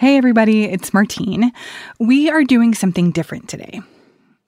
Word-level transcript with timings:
Hey, 0.00 0.16
everybody, 0.16 0.64
it's 0.64 0.94
Martine. 0.94 1.52
We 1.98 2.30
are 2.30 2.42
doing 2.42 2.72
something 2.72 3.10
different 3.10 3.50
today. 3.50 3.82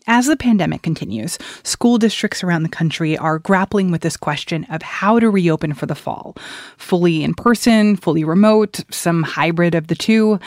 As 0.07 0.25
the 0.25 0.35
pandemic 0.35 0.81
continues, 0.81 1.39
school 1.63 1.99
districts 1.99 2.43
around 2.43 2.63
the 2.63 2.71
country 2.71 3.19
are 3.19 3.39
grappling 3.39 3.91
with 3.91 4.01
this 4.01 4.17
question 4.17 4.65
of 4.71 4.81
how 4.81 5.19
to 5.19 5.29
reopen 5.29 5.75
for 5.75 5.85
the 5.85 5.95
fall 5.95 6.39
fully 6.79 7.23
in 7.23 7.35
person, 7.35 7.97
fully 7.97 8.25
remote, 8.25 8.81
some 8.91 9.23
hybrid 9.25 9.75
of 9.75 9.89
the 9.89 9.95
two. 9.95 10.41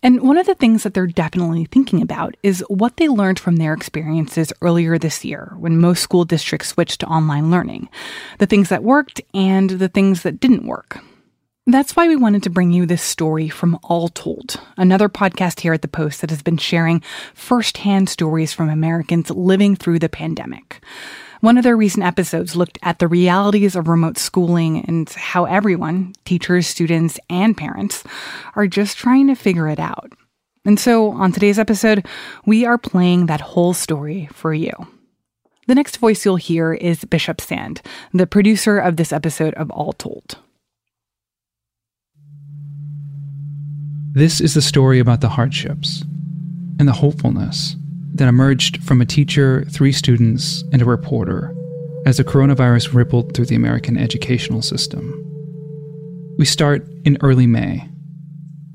And 0.00 0.20
one 0.22 0.38
of 0.38 0.46
the 0.46 0.54
things 0.54 0.84
that 0.84 0.94
they're 0.94 1.08
definitely 1.08 1.64
thinking 1.64 2.00
about 2.00 2.36
is 2.44 2.64
what 2.68 2.98
they 2.98 3.08
learned 3.08 3.40
from 3.40 3.56
their 3.56 3.74
experiences 3.74 4.52
earlier 4.62 4.96
this 4.96 5.24
year 5.24 5.54
when 5.58 5.80
most 5.80 6.02
school 6.04 6.24
districts 6.24 6.68
switched 6.68 7.00
to 7.00 7.06
online 7.06 7.50
learning 7.50 7.88
the 8.38 8.46
things 8.46 8.68
that 8.68 8.84
worked 8.84 9.20
and 9.34 9.70
the 9.70 9.88
things 9.88 10.22
that 10.22 10.38
didn't 10.38 10.68
work. 10.68 11.00
That's 11.68 11.94
why 11.94 12.08
we 12.08 12.16
wanted 12.16 12.42
to 12.42 12.50
bring 12.50 12.72
you 12.72 12.86
this 12.86 13.02
story 13.02 13.48
from 13.48 13.78
All 13.84 14.08
Told, 14.08 14.60
another 14.76 15.08
podcast 15.08 15.60
here 15.60 15.72
at 15.72 15.82
the 15.82 15.86
Post 15.86 16.20
that 16.20 16.30
has 16.30 16.42
been 16.42 16.56
sharing 16.56 17.00
firsthand 17.34 18.08
stories 18.08 18.52
from 18.52 18.68
Americans 18.68 19.30
living 19.30 19.76
through 19.76 20.00
the 20.00 20.08
pandemic. 20.08 20.82
One 21.40 21.56
of 21.56 21.62
their 21.62 21.76
recent 21.76 22.04
episodes 22.04 22.56
looked 22.56 22.80
at 22.82 22.98
the 22.98 23.06
realities 23.06 23.76
of 23.76 23.86
remote 23.86 24.18
schooling 24.18 24.84
and 24.86 25.08
how 25.10 25.44
everyone, 25.44 26.14
teachers, 26.24 26.66
students, 26.66 27.20
and 27.30 27.56
parents, 27.56 28.02
are 28.56 28.66
just 28.66 28.98
trying 28.98 29.28
to 29.28 29.36
figure 29.36 29.68
it 29.68 29.78
out. 29.78 30.10
And 30.64 30.80
so 30.80 31.12
on 31.12 31.30
today's 31.30 31.60
episode, 31.60 32.04
we 32.44 32.64
are 32.64 32.76
playing 32.76 33.26
that 33.26 33.40
whole 33.40 33.72
story 33.72 34.28
for 34.32 34.52
you. 34.52 34.72
The 35.68 35.76
next 35.76 35.98
voice 35.98 36.24
you'll 36.24 36.34
hear 36.34 36.72
is 36.74 37.04
Bishop 37.04 37.40
Sand, 37.40 37.82
the 38.12 38.26
producer 38.26 38.78
of 38.78 38.96
this 38.96 39.12
episode 39.12 39.54
of 39.54 39.70
All 39.70 39.92
Told. 39.92 40.38
This 44.14 44.42
is 44.42 44.52
the 44.52 44.60
story 44.60 44.98
about 44.98 45.22
the 45.22 45.30
hardships 45.30 46.04
and 46.78 46.86
the 46.86 46.92
hopefulness 46.92 47.76
that 48.12 48.28
emerged 48.28 48.84
from 48.84 49.00
a 49.00 49.06
teacher, 49.06 49.64
three 49.70 49.90
students, 49.90 50.62
and 50.70 50.82
a 50.82 50.84
reporter 50.84 51.56
as 52.04 52.18
the 52.18 52.24
coronavirus 52.24 52.92
rippled 52.92 53.34
through 53.34 53.46
the 53.46 53.54
American 53.54 53.96
educational 53.96 54.60
system. 54.60 55.18
We 56.36 56.44
start 56.44 56.86
in 57.06 57.16
early 57.22 57.46
May 57.46 57.88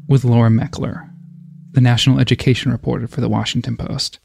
with 0.08 0.24
Laura 0.24 0.50
Meckler, 0.50 1.08
the 1.74 1.82
national 1.82 2.20
education 2.20 2.72
reporter 2.72 3.08
for 3.08 3.22
the 3.22 3.30
Washington 3.30 3.78
Post. 3.78 4.18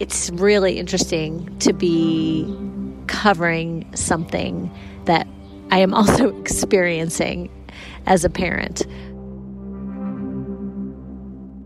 It's 0.00 0.30
really 0.30 0.80
interesting 0.80 1.56
to 1.60 1.72
be 1.72 2.52
covering 3.06 3.88
something 3.94 4.68
that 5.04 5.28
I 5.70 5.78
am 5.78 5.94
also 5.94 6.28
experiencing 6.40 7.50
as 8.06 8.24
a 8.24 8.30
parent. 8.30 8.86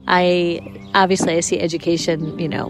I 0.07 0.61
obviously 0.95 1.37
I 1.37 1.41
see 1.41 1.61
education, 1.61 2.39
you 2.39 2.49
know, 2.49 2.69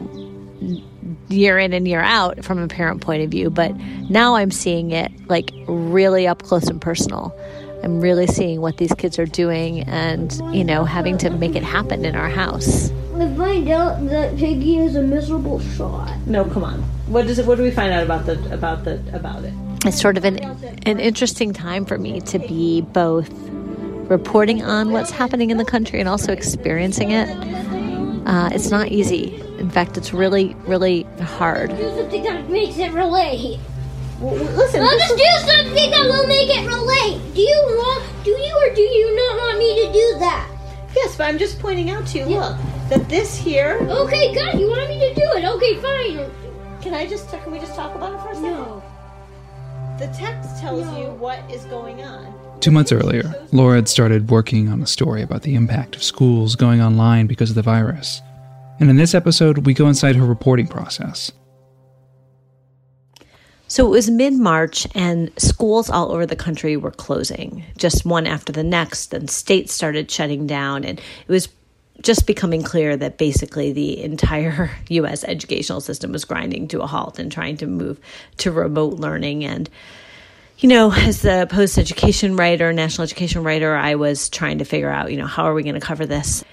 year 1.29 1.59
in 1.59 1.73
and 1.73 1.87
year 1.87 2.01
out 2.01 2.45
from 2.45 2.59
a 2.59 2.69
parent 2.69 3.01
point 3.01 3.23
of 3.23 3.31
view, 3.31 3.51
but 3.51 3.75
now 4.09 4.37
I'm 4.37 4.51
seeing 4.51 4.93
it 4.93 5.11
like 5.29 5.51
really 5.67 6.27
up 6.27 6.43
close 6.43 6.69
and 6.69 6.81
personal. 6.81 7.37
I'm 7.83 8.01
really 8.01 8.27
seeing 8.27 8.61
what 8.63 8.79
these 8.79 8.95
kids 8.95 9.19
are 9.19 9.27
doing 9.27 9.81
and, 9.81 10.33
you 10.55 10.65
know, 10.65 10.85
having 10.85 11.19
to 11.19 11.31
make 11.31 11.55
it 11.55 11.63
happen 11.63 12.05
in 12.05 12.17
our 12.17 12.31
house. 12.31 12.91
I 13.15 13.33
find 13.37 13.69
out 13.69 14.07
that 14.09 14.37
Piggy 14.37 14.79
is 14.79 14.97
a 14.97 15.03
miserable 15.03 15.61
shot. 15.61 16.17
No, 16.27 16.45
come 16.47 16.65
on. 16.65 16.81
What 17.07 17.27
does 17.27 17.39
it? 17.39 17.47
What 17.47 17.59
do 17.59 17.63
we 17.63 17.71
find 17.71 17.93
out 17.93 18.03
about 18.03 18.25
the 18.27 18.55
about 18.55 18.85
the 18.85 18.95
about 19.13 19.45
it? 19.45 19.53
It's 19.85 20.01
sort 20.01 20.17
of 20.17 20.25
an, 20.25 20.39
an 20.87 21.01
interesting 21.01 21.53
time 21.53 21.85
for 21.85 21.99
me 21.99 22.21
to 22.23 22.39
be 22.39 22.81
both 22.81 23.31
reporting 24.11 24.63
on 24.63 24.93
what's 24.93 25.11
happening 25.11 25.51
in 25.51 25.57
the 25.57 25.65
country 25.65 26.01
and 26.01 26.09
also 26.09 26.33
experiencing 26.33 27.11
it. 27.11 27.29
Uh, 28.27 28.49
it's 28.53 28.71
not 28.71 28.89
easy. 28.89 29.37
In 29.59 29.71
fact, 29.71 29.97
it's 29.97 30.13
really, 30.13 30.55
really 30.67 31.03
hard. 31.21 31.71
Do 31.77 31.97
something 31.97 32.23
that 32.25 32.49
makes 32.49 32.79
it 32.79 32.93
relate. 32.93 33.61
Well, 34.21 34.35
listen, 34.35 34.81
Let 34.81 35.01
us 35.01 35.11
do 35.11 35.51
something 35.53 35.91
that 35.91 36.05
will 36.05 36.27
make 36.27 36.49
it 36.49 36.67
relate. 36.67 37.35
Do 37.35 37.41
you 37.41 37.63
want? 37.67 38.25
Do 38.25 38.31
you 38.31 38.71
or 38.71 38.75
do 38.75 38.81
you 38.81 39.17
not 39.17 39.37
want 39.39 39.59
me 39.59 39.87
to 39.87 39.93
do 39.93 40.19
that? 40.21 40.49
yes, 40.95 41.17
but 41.17 41.25
I'm 41.25 41.39
just 41.39 41.59
pointing 41.59 41.91
out 41.91 42.07
to 42.09 42.19
you. 42.21 42.27
Look, 42.27 42.57
that 42.89 43.09
this 43.09 43.37
here. 43.37 43.79
Okay, 43.81 44.33
good. 44.33 44.59
You 44.59 44.69
want 44.71 44.89
me 44.89 45.01
to 45.01 45.15
do 45.15 45.23
it? 45.35 45.45
Okay, 45.45 45.77
fine. 45.77 46.31
Can 46.81 46.95
I 46.95 47.07
just? 47.07 47.29
Can 47.29 47.53
we 47.53 47.59
just 47.59 47.75
talk 47.75 47.95
about 47.95 48.15
it 48.15 48.21
for 48.21 48.31
a 48.31 48.35
second? 48.35 48.51
No. 48.53 48.84
The 49.97 50.09
text 50.09 50.59
tells 50.59 50.87
you 50.99 51.11
what 51.21 51.39
is 51.49 51.67
going 51.67 52.03
on. 52.03 52.35
Two 52.59 52.73
months 52.73 52.91
earlier, 52.91 53.33
Laura 53.53 53.77
had 53.77 53.89
started 53.89 54.29
working 54.29 54.69
on 54.69 54.83
a 54.83 54.89
story 54.89 55.23
about 55.23 55.43
the 55.43 55.55
impact 55.55 55.95
of 55.95 56.03
schools 56.03 56.57
going 56.57 56.83
online 56.83 57.29
because 57.29 57.51
of 57.51 57.55
the 57.55 57.63
virus. 57.63 58.21
And 58.81 58.91
in 58.91 58.97
this 58.97 59.15
episode, 59.15 59.67
we 59.67 59.73
go 59.73 59.87
inside 59.87 60.17
her 60.17 60.27
reporting 60.27 60.67
process. 60.67 61.31
So 63.69 63.87
it 63.87 63.91
was 63.91 64.11
mid 64.11 64.33
March, 64.35 64.89
and 64.97 65.31
schools 65.39 65.89
all 65.89 66.11
over 66.11 66.27
the 66.27 66.35
country 66.35 66.77
were 66.77 66.91
closing, 66.91 67.63
just 67.79 68.05
one 68.05 68.27
after 68.27 68.51
the 68.51 68.65
next, 68.65 69.15
and 69.15 69.31
states 69.31 69.73
started 69.73 70.11
shutting 70.11 70.49
down. 70.49 70.85
And 70.85 70.99
it 70.99 71.33
was 71.33 71.49
just 72.03 72.27
becoming 72.27 72.63
clear 72.63 72.97
that 72.97 73.19
basically 73.19 73.73
the 73.73 74.03
entire 74.03 74.71
US 74.89 75.25
educational 75.25 75.81
system 75.81 76.13
was 76.13 76.25
grinding 76.25 76.69
to 76.69 76.83
a 76.83 76.87
halt 76.87 77.19
and 77.19 77.31
trying 77.31 77.57
to 77.59 77.67
move 77.67 78.01
to 78.39 78.51
remote 78.51 78.95
learning. 78.95 79.45
And, 79.45 79.69
you 80.59 80.69
know, 80.69 80.93
as 80.93 81.23
the 81.23 81.47
post 81.51 81.79
education 81.79 82.37
writer, 82.37 82.73
national 82.73 83.05
education 83.05 83.45
writer, 83.45 83.75
I 83.75 83.95
was 83.95 84.29
trying 84.29 84.59
to 84.59 84.65
figure 84.65 84.91
out, 84.91 85.11
you 85.11 85.19
know, 85.19 85.27
how 85.27 85.45
are 85.45 85.55
we 85.55 85.63
going 85.63 85.75
to 85.75 85.81
cover 85.81 86.07
this? 86.07 86.45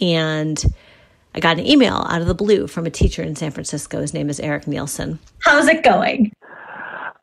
And 0.00 0.62
I 1.34 1.40
got 1.40 1.58
an 1.58 1.66
email 1.66 2.06
out 2.08 2.20
of 2.22 2.26
the 2.26 2.34
blue 2.34 2.66
from 2.66 2.86
a 2.86 2.90
teacher 2.90 3.22
in 3.22 3.36
San 3.36 3.50
Francisco. 3.50 4.00
His 4.00 4.14
name 4.14 4.30
is 4.30 4.40
Eric 4.40 4.66
Nielsen. 4.66 5.18
How's 5.40 5.68
it 5.68 5.82
going? 5.82 6.32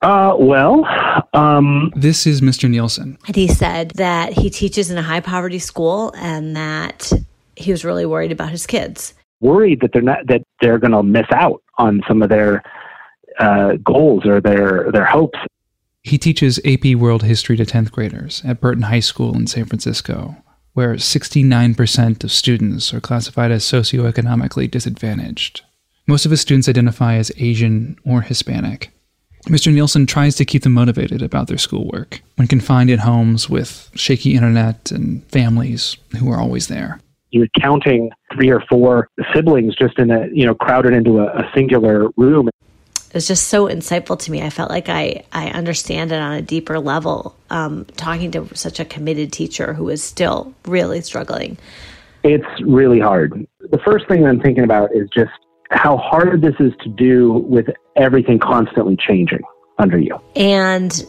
Uh, 0.03 0.35
well, 0.37 0.85
um, 1.33 1.91
This 1.95 2.27
is 2.27 2.41
Mr. 2.41 2.69
Nielsen. 2.69 3.17
And 3.25 3.35
he 3.35 3.47
said 3.47 3.91
that 3.91 4.33
he 4.33 4.49
teaches 4.49 4.91
in 4.91 4.97
a 4.97 5.01
high 5.01 5.21
poverty 5.21 5.59
school 5.59 6.13
and 6.17 6.55
that 6.55 7.11
he 7.55 7.71
was 7.71 7.85
really 7.85 8.05
worried 8.05 8.31
about 8.31 8.49
his 8.49 8.65
kids. 8.65 9.13
worried 9.41 9.81
that 9.81 9.91
they're 9.93 10.01
not 10.01 10.25
that 10.27 10.41
they're 10.61 10.79
going 10.79 10.91
to 10.91 11.03
miss 11.03 11.27
out 11.31 11.61
on 11.77 12.01
some 12.07 12.21
of 12.21 12.29
their 12.29 12.63
uh, 13.39 13.73
goals 13.83 14.25
or 14.25 14.39
their 14.41 14.91
their 14.91 15.05
hopes. 15.05 15.39
He 16.01 16.17
teaches 16.17 16.59
AP 16.65 16.95
World 16.95 17.23
History 17.23 17.55
to 17.55 17.65
10th 17.65 17.91
graders 17.91 18.41
at 18.45 18.59
Burton 18.59 18.83
High 18.83 18.99
School 18.99 19.35
in 19.35 19.47
San 19.47 19.65
Francisco, 19.65 20.35
where 20.73 20.95
69% 20.95 22.23
of 22.25 22.31
students 22.31 22.93
are 22.93 22.99
classified 22.99 23.51
as 23.51 23.63
socioeconomically 23.63 24.69
disadvantaged. 24.69 25.61
Most 26.05 26.25
of 26.25 26.31
his 26.31 26.41
students 26.41 26.67
identify 26.67 27.15
as 27.15 27.31
Asian 27.37 27.97
or 28.05 28.21
Hispanic. 28.21 28.91
Mr. 29.47 29.73
Nielsen 29.73 30.05
tries 30.05 30.35
to 30.35 30.45
keep 30.45 30.63
them 30.63 30.73
motivated 30.73 31.21
about 31.21 31.47
their 31.47 31.57
schoolwork 31.57 32.21
when 32.35 32.47
confined 32.47 32.89
in 32.89 32.99
homes 32.99 33.49
with 33.49 33.89
shaky 33.95 34.35
internet 34.35 34.91
and 34.91 35.25
families 35.27 35.95
who 36.17 36.29
are 36.29 36.39
always 36.39 36.67
there. 36.67 36.99
You're 37.33 37.47
counting 37.59 38.11
three 38.33 38.49
or 38.49 38.61
four 38.69 39.09
siblings 39.33 39.75
just 39.75 39.97
in 39.97 40.11
a 40.11 40.27
you 40.31 40.45
know 40.45 40.53
crowded 40.53 40.93
into 40.93 41.19
a, 41.19 41.25
a 41.25 41.51
singular 41.55 42.09
room. 42.15 42.47
It 42.47 43.17
was 43.17 43.27
just 43.27 43.49
so 43.49 43.67
insightful 43.67 44.17
to 44.19 44.31
me. 44.31 44.41
I 44.41 44.49
felt 44.49 44.69
like 44.71 44.89
I, 44.89 45.23
I 45.31 45.49
understand 45.49 46.11
it 46.11 46.19
on 46.19 46.33
a 46.33 46.41
deeper 46.41 46.79
level, 46.79 47.35
um, 47.51 47.85
talking 47.95 48.31
to 48.31 48.55
such 48.55 48.79
a 48.79 48.85
committed 48.85 49.31
teacher 49.31 49.73
who 49.73 49.89
is 49.89 50.03
still 50.03 50.53
really 50.65 51.01
struggling. 51.01 51.57
It's 52.23 52.47
really 52.63 52.99
hard. 52.99 53.47
The 53.59 53.77
first 53.79 54.07
thing 54.07 54.25
I'm 54.25 54.39
thinking 54.39 54.63
about 54.63 54.95
is 54.95 55.09
just 55.15 55.31
how 55.69 55.97
hard 55.97 56.41
this 56.41 56.55
is 56.59 56.71
to 56.81 56.89
do 56.89 57.33
with 57.33 57.67
everything 57.95 58.39
constantly 58.39 58.95
changing 58.95 59.41
under 59.77 59.99
you. 59.99 60.19
And 60.35 61.05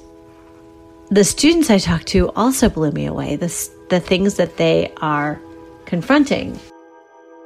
the 1.10 1.24
students 1.24 1.70
I 1.70 1.78
talked 1.78 2.08
to 2.08 2.30
also 2.32 2.68
blew 2.68 2.90
me 2.90 3.06
away. 3.06 3.36
This, 3.36 3.70
the 3.88 4.00
things 4.00 4.34
that 4.34 4.56
they 4.56 4.92
are 5.00 5.40
confronting. 5.86 6.58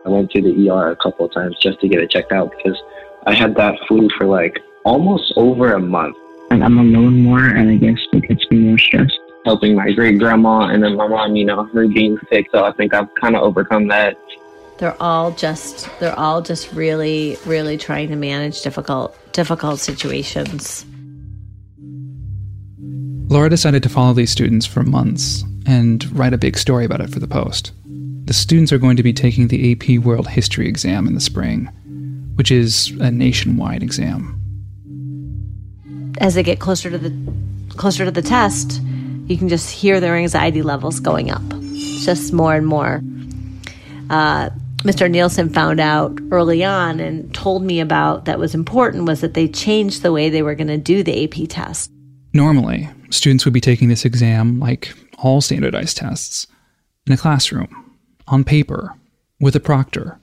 I 0.06 0.10
went 0.10 0.30
to 0.30 0.42
the 0.42 0.70
ER 0.70 0.90
a 0.90 0.96
couple 0.96 1.26
of 1.26 1.32
times 1.32 1.56
just 1.60 1.80
to 1.80 1.88
get 1.88 2.00
it 2.00 2.10
checked 2.10 2.32
out 2.32 2.52
because 2.56 2.80
I 3.26 3.34
had 3.34 3.54
that 3.56 3.78
flu 3.86 4.08
for 4.16 4.26
like 4.26 4.58
almost 4.84 5.32
over 5.36 5.72
a 5.72 5.80
month. 5.80 6.16
And 6.50 6.64
I'm 6.64 6.78
alone 6.78 7.22
more, 7.22 7.44
and 7.44 7.68
I 7.68 7.76
guess 7.76 7.98
it 8.12 8.26
gets 8.26 8.50
me 8.50 8.58
more 8.60 8.78
stressed. 8.78 9.18
Helping 9.44 9.76
my 9.76 9.92
great 9.92 10.18
grandma 10.18 10.68
and 10.68 10.82
then 10.82 10.96
my 10.96 11.06
mom, 11.06 11.36
you 11.36 11.44
know, 11.44 11.64
her 11.64 11.86
being 11.86 12.18
sick. 12.30 12.46
So 12.52 12.64
I 12.64 12.72
think 12.72 12.94
I've 12.94 13.14
kind 13.16 13.36
of 13.36 13.42
overcome 13.42 13.88
that. 13.88 14.16
They're 14.78 15.00
all 15.02 15.32
just 15.32 15.88
they're 16.00 16.18
all 16.18 16.40
just 16.40 16.72
really 16.72 17.36
really 17.44 17.76
trying 17.76 18.08
to 18.08 18.16
manage 18.16 18.62
difficult 18.62 19.16
difficult 19.32 19.80
situations. 19.80 20.86
Laura 23.28 23.50
decided 23.50 23.82
to 23.82 23.88
follow 23.88 24.14
these 24.14 24.30
students 24.30 24.64
for 24.64 24.82
months 24.82 25.44
and 25.66 26.10
write 26.16 26.32
a 26.32 26.38
big 26.38 26.56
story 26.56 26.86
about 26.86 27.02
it 27.02 27.10
for 27.10 27.20
the 27.20 27.28
Post. 27.28 27.72
The 28.28 28.34
students 28.34 28.74
are 28.74 28.78
going 28.78 28.98
to 28.98 29.02
be 29.02 29.14
taking 29.14 29.48
the 29.48 29.72
AP 29.72 30.04
World 30.04 30.28
History 30.28 30.68
exam 30.68 31.06
in 31.06 31.14
the 31.14 31.20
spring, 31.20 31.64
which 32.34 32.50
is 32.50 32.90
a 33.00 33.10
nationwide 33.10 33.82
exam. 33.82 34.38
As 36.20 36.34
they 36.34 36.42
get 36.42 36.60
closer 36.60 36.90
to 36.90 36.98
the 36.98 37.10
closer 37.70 38.04
to 38.04 38.10
the 38.10 38.20
test, 38.20 38.82
You 39.28 39.38
can 39.38 39.48
just 39.48 39.70
hear 39.70 39.98
their 39.98 40.14
anxiety 40.14 40.60
levels 40.60 41.00
going 41.00 41.30
up, 41.30 41.42
just 42.04 42.34
more 42.34 42.54
and 42.54 42.66
more. 42.66 43.02
Uh, 44.10 44.50
Mr. 44.78 45.10
Nielsen 45.10 45.48
found 45.48 45.80
out 45.80 46.18
early 46.30 46.62
on 46.62 47.00
and 47.00 47.34
told 47.34 47.62
me 47.62 47.80
about 47.80 48.26
that 48.26 48.38
was 48.38 48.54
important 48.54 49.06
was 49.06 49.22
that 49.22 49.32
they 49.32 49.48
changed 49.48 50.02
the 50.02 50.12
way 50.12 50.28
they 50.28 50.42
were 50.42 50.54
going 50.54 50.68
to 50.68 50.76
do 50.76 51.02
the 51.02 51.24
AP 51.24 51.48
test. 51.48 51.90
Normally, 52.34 52.90
students 53.08 53.46
would 53.46 53.54
be 53.54 53.60
taking 53.60 53.88
this 53.88 54.04
exam, 54.04 54.60
like 54.60 54.94
all 55.16 55.40
standardized 55.40 55.96
tests, 55.96 56.46
in 57.06 57.12
a 57.12 57.16
classroom, 57.16 57.87
on 58.30 58.44
paper, 58.44 58.94
with 59.40 59.56
a 59.56 59.60
proctor. 59.60 60.18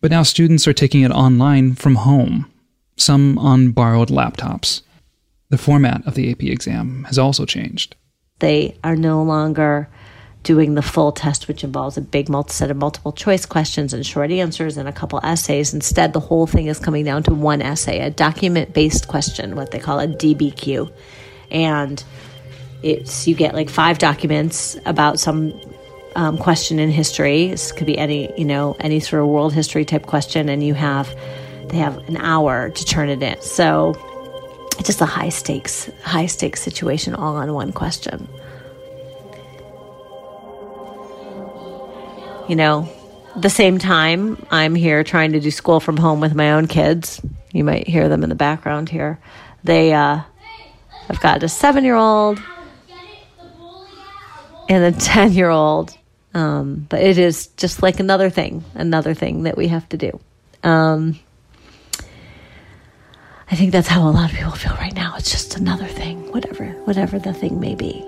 But 0.00 0.10
now 0.10 0.22
students 0.22 0.66
are 0.66 0.72
taking 0.72 1.02
it 1.02 1.10
online 1.10 1.74
from 1.74 1.96
home, 1.96 2.50
some 2.96 3.38
on 3.38 3.70
borrowed 3.70 4.08
laptops. 4.08 4.82
The 5.50 5.58
format 5.58 6.06
of 6.06 6.14
the 6.14 6.30
AP 6.30 6.44
exam 6.44 7.04
has 7.04 7.18
also 7.18 7.44
changed. 7.44 7.96
They 8.38 8.76
are 8.82 8.96
no 8.96 9.22
longer 9.22 9.88
doing 10.42 10.74
the 10.74 10.82
full 10.82 11.12
test, 11.12 11.48
which 11.48 11.62
involves 11.62 11.96
a 11.96 12.00
big 12.00 12.28
multi- 12.28 12.52
set 12.52 12.70
of 12.70 12.76
multiple 12.76 13.12
choice 13.12 13.44
questions 13.44 13.92
and 13.92 14.06
short 14.06 14.30
answers 14.30 14.76
and 14.76 14.88
a 14.88 14.92
couple 14.92 15.20
essays. 15.22 15.74
Instead, 15.74 16.12
the 16.12 16.20
whole 16.20 16.46
thing 16.46 16.66
is 16.66 16.78
coming 16.78 17.04
down 17.04 17.22
to 17.24 17.34
one 17.34 17.60
essay, 17.60 18.00
a 18.00 18.10
document 18.10 18.72
based 18.72 19.08
question, 19.08 19.54
what 19.54 19.70
they 19.70 19.78
call 19.78 20.00
a 20.00 20.08
DBQ. 20.08 20.90
And 21.50 22.02
it's 22.82 23.28
you 23.28 23.34
get 23.34 23.54
like 23.54 23.68
five 23.68 23.98
documents 23.98 24.78
about 24.86 25.20
some 25.20 25.52
um, 26.16 26.38
question 26.38 26.78
in 26.78 26.90
history. 26.90 27.48
This 27.48 27.72
could 27.72 27.86
be 27.86 27.96
any, 27.98 28.32
you 28.38 28.44
know, 28.44 28.76
any 28.80 29.00
sort 29.00 29.22
of 29.22 29.28
world 29.28 29.52
history 29.52 29.84
type 29.84 30.06
question, 30.06 30.48
and 30.48 30.62
you 30.62 30.74
have 30.74 31.14
they 31.68 31.78
have 31.78 31.96
an 32.08 32.16
hour 32.16 32.70
to 32.70 32.84
turn 32.84 33.08
it 33.08 33.22
in. 33.22 33.40
So 33.40 33.94
it's 34.78 34.86
just 34.86 35.00
a 35.00 35.06
high 35.06 35.28
stakes, 35.28 35.90
high 36.02 36.26
stakes 36.26 36.60
situation 36.62 37.14
all 37.14 37.36
on 37.36 37.52
one 37.54 37.72
question. 37.72 38.28
You 42.48 42.56
know, 42.56 42.88
the 43.36 43.50
same 43.50 43.78
time, 43.78 44.44
I'm 44.50 44.74
here 44.74 45.04
trying 45.04 45.32
to 45.32 45.40
do 45.40 45.52
school 45.52 45.78
from 45.78 45.96
home 45.96 46.18
with 46.18 46.34
my 46.34 46.52
own 46.52 46.66
kids. 46.66 47.20
You 47.52 47.62
might 47.62 47.86
hear 47.86 48.08
them 48.08 48.24
in 48.24 48.28
the 48.28 48.34
background 48.34 48.88
here. 48.88 49.20
They, 49.62 49.92
uh, 49.92 50.20
I've 51.08 51.20
got 51.20 51.42
a 51.44 51.48
seven 51.48 51.84
year 51.84 51.94
old 51.94 52.42
and 54.68 54.94
a 54.94 54.98
10 54.98 55.32
year 55.32 55.50
old. 55.50 55.96
Um, 56.32 56.86
but 56.88 57.00
it 57.00 57.18
is 57.18 57.48
just 57.56 57.82
like 57.82 57.98
another 57.98 58.30
thing, 58.30 58.64
another 58.74 59.14
thing 59.14 59.42
that 59.44 59.56
we 59.56 59.68
have 59.68 59.88
to 59.88 59.96
do. 59.96 60.20
Um, 60.62 61.18
I 63.50 63.56
think 63.56 63.72
that's 63.72 63.88
how 63.88 64.08
a 64.08 64.12
lot 64.12 64.30
of 64.30 64.36
people 64.36 64.52
feel 64.52 64.74
right 64.74 64.94
now. 64.94 65.14
It's 65.16 65.30
just 65.30 65.56
another 65.56 65.86
thing, 65.86 66.30
whatever, 66.30 66.66
whatever 66.84 67.18
the 67.18 67.32
thing 67.34 67.58
may 67.58 67.74
be. 67.74 68.06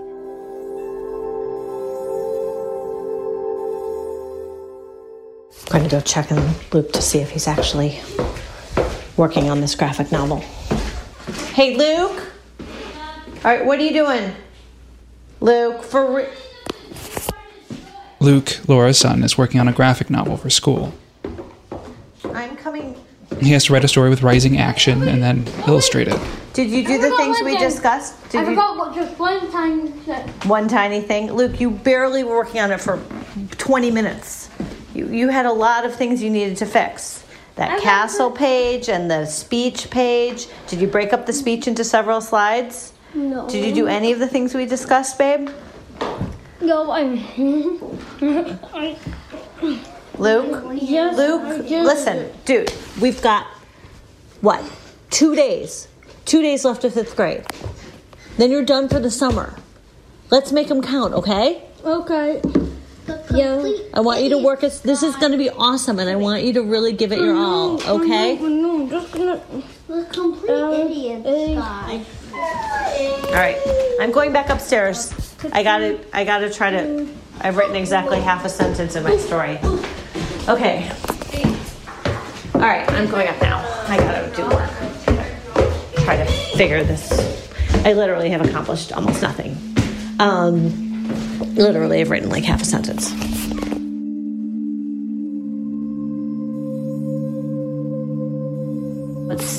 I'm 5.72 5.78
going 5.78 5.88
to 5.88 5.96
go 5.96 6.00
check 6.00 6.30
in 6.30 6.54
Luke 6.72 6.92
to 6.92 7.02
see 7.02 7.18
if 7.18 7.30
he's 7.30 7.48
actually 7.48 7.98
working 9.16 9.50
on 9.50 9.60
this 9.60 9.74
graphic 9.74 10.12
novel. 10.12 10.44
Hey, 11.54 11.76
Luke. 11.76 12.30
All 13.44 13.50
right, 13.50 13.64
what 13.64 13.78
are 13.78 13.82
you 13.82 13.92
doing? 13.92 14.32
Luke, 15.40 15.82
for 15.82 16.16
re- 16.16 16.28
Luke, 18.22 18.60
Laura's 18.68 18.98
son, 18.98 19.24
is 19.24 19.36
working 19.36 19.60
on 19.60 19.66
a 19.66 19.72
graphic 19.72 20.08
novel 20.08 20.36
for 20.36 20.48
school. 20.48 20.94
I'm 22.32 22.56
coming. 22.56 22.94
He 23.40 23.50
has 23.50 23.64
to 23.64 23.72
write 23.72 23.82
a 23.82 23.88
story 23.88 24.10
with 24.10 24.22
rising 24.22 24.58
action 24.58 25.08
and 25.08 25.20
then 25.20 25.44
illustrate 25.66 26.06
it. 26.06 26.20
Did 26.52 26.70
you 26.70 26.86
do 26.86 26.94
I 26.94 26.98
the 26.98 27.16
things 27.16 27.38
we 27.42 27.52
thing. 27.52 27.60
discussed? 27.60 28.14
Did 28.30 28.38
I 28.38 28.40
you 28.42 28.48
forgot 28.50 28.76
what 28.76 28.94
just 28.94 29.18
one 29.18 29.50
tiny 29.50 29.88
thing. 29.90 30.28
one 30.48 30.68
tiny 30.68 31.00
thing? 31.00 31.32
Luke, 31.32 31.58
you 31.60 31.70
barely 31.70 32.22
were 32.22 32.36
working 32.36 32.60
on 32.60 32.70
it 32.70 32.80
for 32.80 33.02
20 33.58 33.90
minutes. 33.90 34.50
You 34.94 35.08
you 35.08 35.28
had 35.28 35.46
a 35.46 35.52
lot 35.52 35.84
of 35.84 35.94
things 35.94 36.22
you 36.22 36.30
needed 36.30 36.56
to 36.58 36.66
fix. 36.66 37.24
That 37.56 37.70
I 37.72 37.80
castle 37.80 38.26
remember- 38.26 38.38
page 38.38 38.88
and 38.88 39.10
the 39.10 39.26
speech 39.26 39.90
page. 39.90 40.46
Did 40.68 40.80
you 40.80 40.86
break 40.86 41.12
up 41.12 41.26
the 41.26 41.32
speech 41.32 41.66
into 41.66 41.82
several 41.84 42.20
slides? 42.20 42.92
No. 43.14 43.48
Did 43.48 43.64
you 43.64 43.74
do 43.74 43.86
any 43.88 44.12
of 44.12 44.20
the 44.20 44.28
things 44.28 44.54
we 44.54 44.64
discussed, 44.66 45.18
babe? 45.18 45.48
No, 46.62 46.90
I'm. 46.92 47.16
Luke? 50.18 50.78
yes, 50.80 51.16
Luke, 51.16 51.66
did. 51.66 51.84
listen, 51.84 52.30
dude, 52.44 52.72
we've 53.00 53.20
got 53.22 53.46
what? 54.40 54.62
Two 55.10 55.34
days. 55.34 55.88
Two 56.24 56.42
days 56.42 56.64
left 56.64 56.84
of 56.84 56.94
fifth 56.94 57.16
grade. 57.16 57.44
Then 58.36 58.50
you're 58.50 58.64
done 58.64 58.88
for 58.88 59.00
the 59.00 59.10
summer. 59.10 59.56
Let's 60.30 60.52
make 60.52 60.68
them 60.68 60.82
count, 60.82 61.14
okay? 61.14 61.62
Okay. 61.84 62.40
Yeah. 63.34 63.68
I 63.94 64.00
want 64.00 64.22
you 64.22 64.30
to 64.30 64.38
work 64.38 64.62
as 64.62 64.80
this 64.82 65.02
is 65.02 65.16
going 65.16 65.32
to 65.32 65.38
be 65.38 65.50
awesome, 65.50 65.98
and 65.98 66.08
I 66.08 66.14
want 66.16 66.44
you 66.44 66.52
to 66.54 66.62
really 66.62 66.92
give 66.92 67.10
it 67.12 67.18
your 67.18 67.36
all, 67.36 67.82
okay? 67.82 68.38
No, 68.38 68.82
I'm 68.82 68.88
just 68.88 69.12
gonna. 69.12 69.40
The 69.88 70.04
complete 70.10 70.50
Uh, 70.50 70.70
idiot 70.86 71.24
guy. 71.24 72.04
All 72.32 73.32
right, 73.32 73.56
I'm 74.00 74.12
going 74.12 74.32
back 74.32 74.48
upstairs. 74.48 75.12
I 75.52 75.62
gotta, 75.62 75.98
I 76.12 76.24
gotta 76.24 76.50
try 76.50 76.70
to. 76.70 77.08
I've 77.40 77.56
written 77.56 77.74
exactly 77.74 78.20
half 78.20 78.44
a 78.44 78.48
sentence 78.48 78.94
in 78.94 79.02
my 79.02 79.16
story. 79.16 79.58
Okay. 80.48 80.90
All 82.54 82.60
right, 82.60 82.88
I'm 82.92 83.08
going 83.10 83.26
up 83.26 83.40
now. 83.40 83.58
I 83.88 83.96
gotta 83.96 84.36
do 84.36 84.44
work. 84.44 86.04
Try 86.04 86.16
to 86.16 86.26
figure 86.56 86.84
this. 86.84 87.10
I 87.84 87.94
literally 87.94 88.30
have 88.30 88.42
accomplished 88.42 88.92
almost 88.92 89.22
nothing. 89.22 89.56
Um, 90.20 91.08
literally, 91.54 92.00
I've 92.00 92.10
written 92.10 92.30
like 92.30 92.44
half 92.44 92.62
a 92.62 92.64
sentence. 92.64 93.10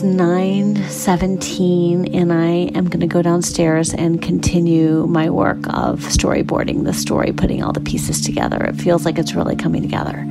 9:17 0.04 2.14
and 2.14 2.34
I 2.34 2.70
am 2.78 2.90
going 2.90 3.00
to 3.00 3.08
go 3.08 3.22
downstairs 3.22 3.94
and 3.94 4.22
continue 4.22 5.08
my 5.08 5.30
work 5.30 5.66
of 5.68 6.02
storyboarding 6.02 6.84
the 6.84 6.92
story, 6.94 7.32
putting 7.32 7.64
all 7.64 7.72
the 7.72 7.80
pieces 7.80 8.20
together. 8.22 8.62
It 8.66 8.76
feels 8.76 9.06
like 9.06 9.18
it's 9.18 9.34
really 9.34 9.56
coming 9.56 9.82
together. 9.82 10.28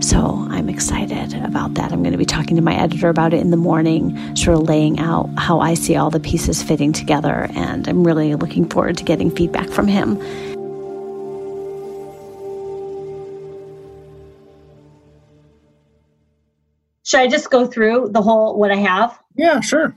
So, 0.00 0.48
I'm 0.50 0.68
excited 0.68 1.34
about 1.44 1.74
that. 1.74 1.92
I'm 1.92 2.02
going 2.02 2.10
to 2.12 2.18
be 2.18 2.26
talking 2.26 2.56
to 2.56 2.62
my 2.62 2.74
editor 2.74 3.08
about 3.08 3.32
it 3.32 3.40
in 3.40 3.50
the 3.50 3.56
morning, 3.56 4.36
sort 4.36 4.58
of 4.58 4.68
laying 4.68 4.98
out 4.98 5.30
how 5.38 5.60
I 5.60 5.74
see 5.74 5.94
all 5.96 6.10
the 6.10 6.20
pieces 6.20 6.62
fitting 6.62 6.92
together 6.92 7.48
and 7.54 7.88
I'm 7.88 8.04
really 8.04 8.34
looking 8.34 8.68
forward 8.68 8.98
to 8.98 9.04
getting 9.04 9.30
feedback 9.30 9.70
from 9.70 9.86
him. 9.86 10.18
Should 17.14 17.20
I 17.20 17.28
just 17.28 17.48
go 17.48 17.64
through 17.64 18.08
the 18.10 18.20
whole 18.20 18.58
what 18.58 18.72
I 18.72 18.76
have? 18.76 19.16
Yeah, 19.36 19.60
sure. 19.60 19.96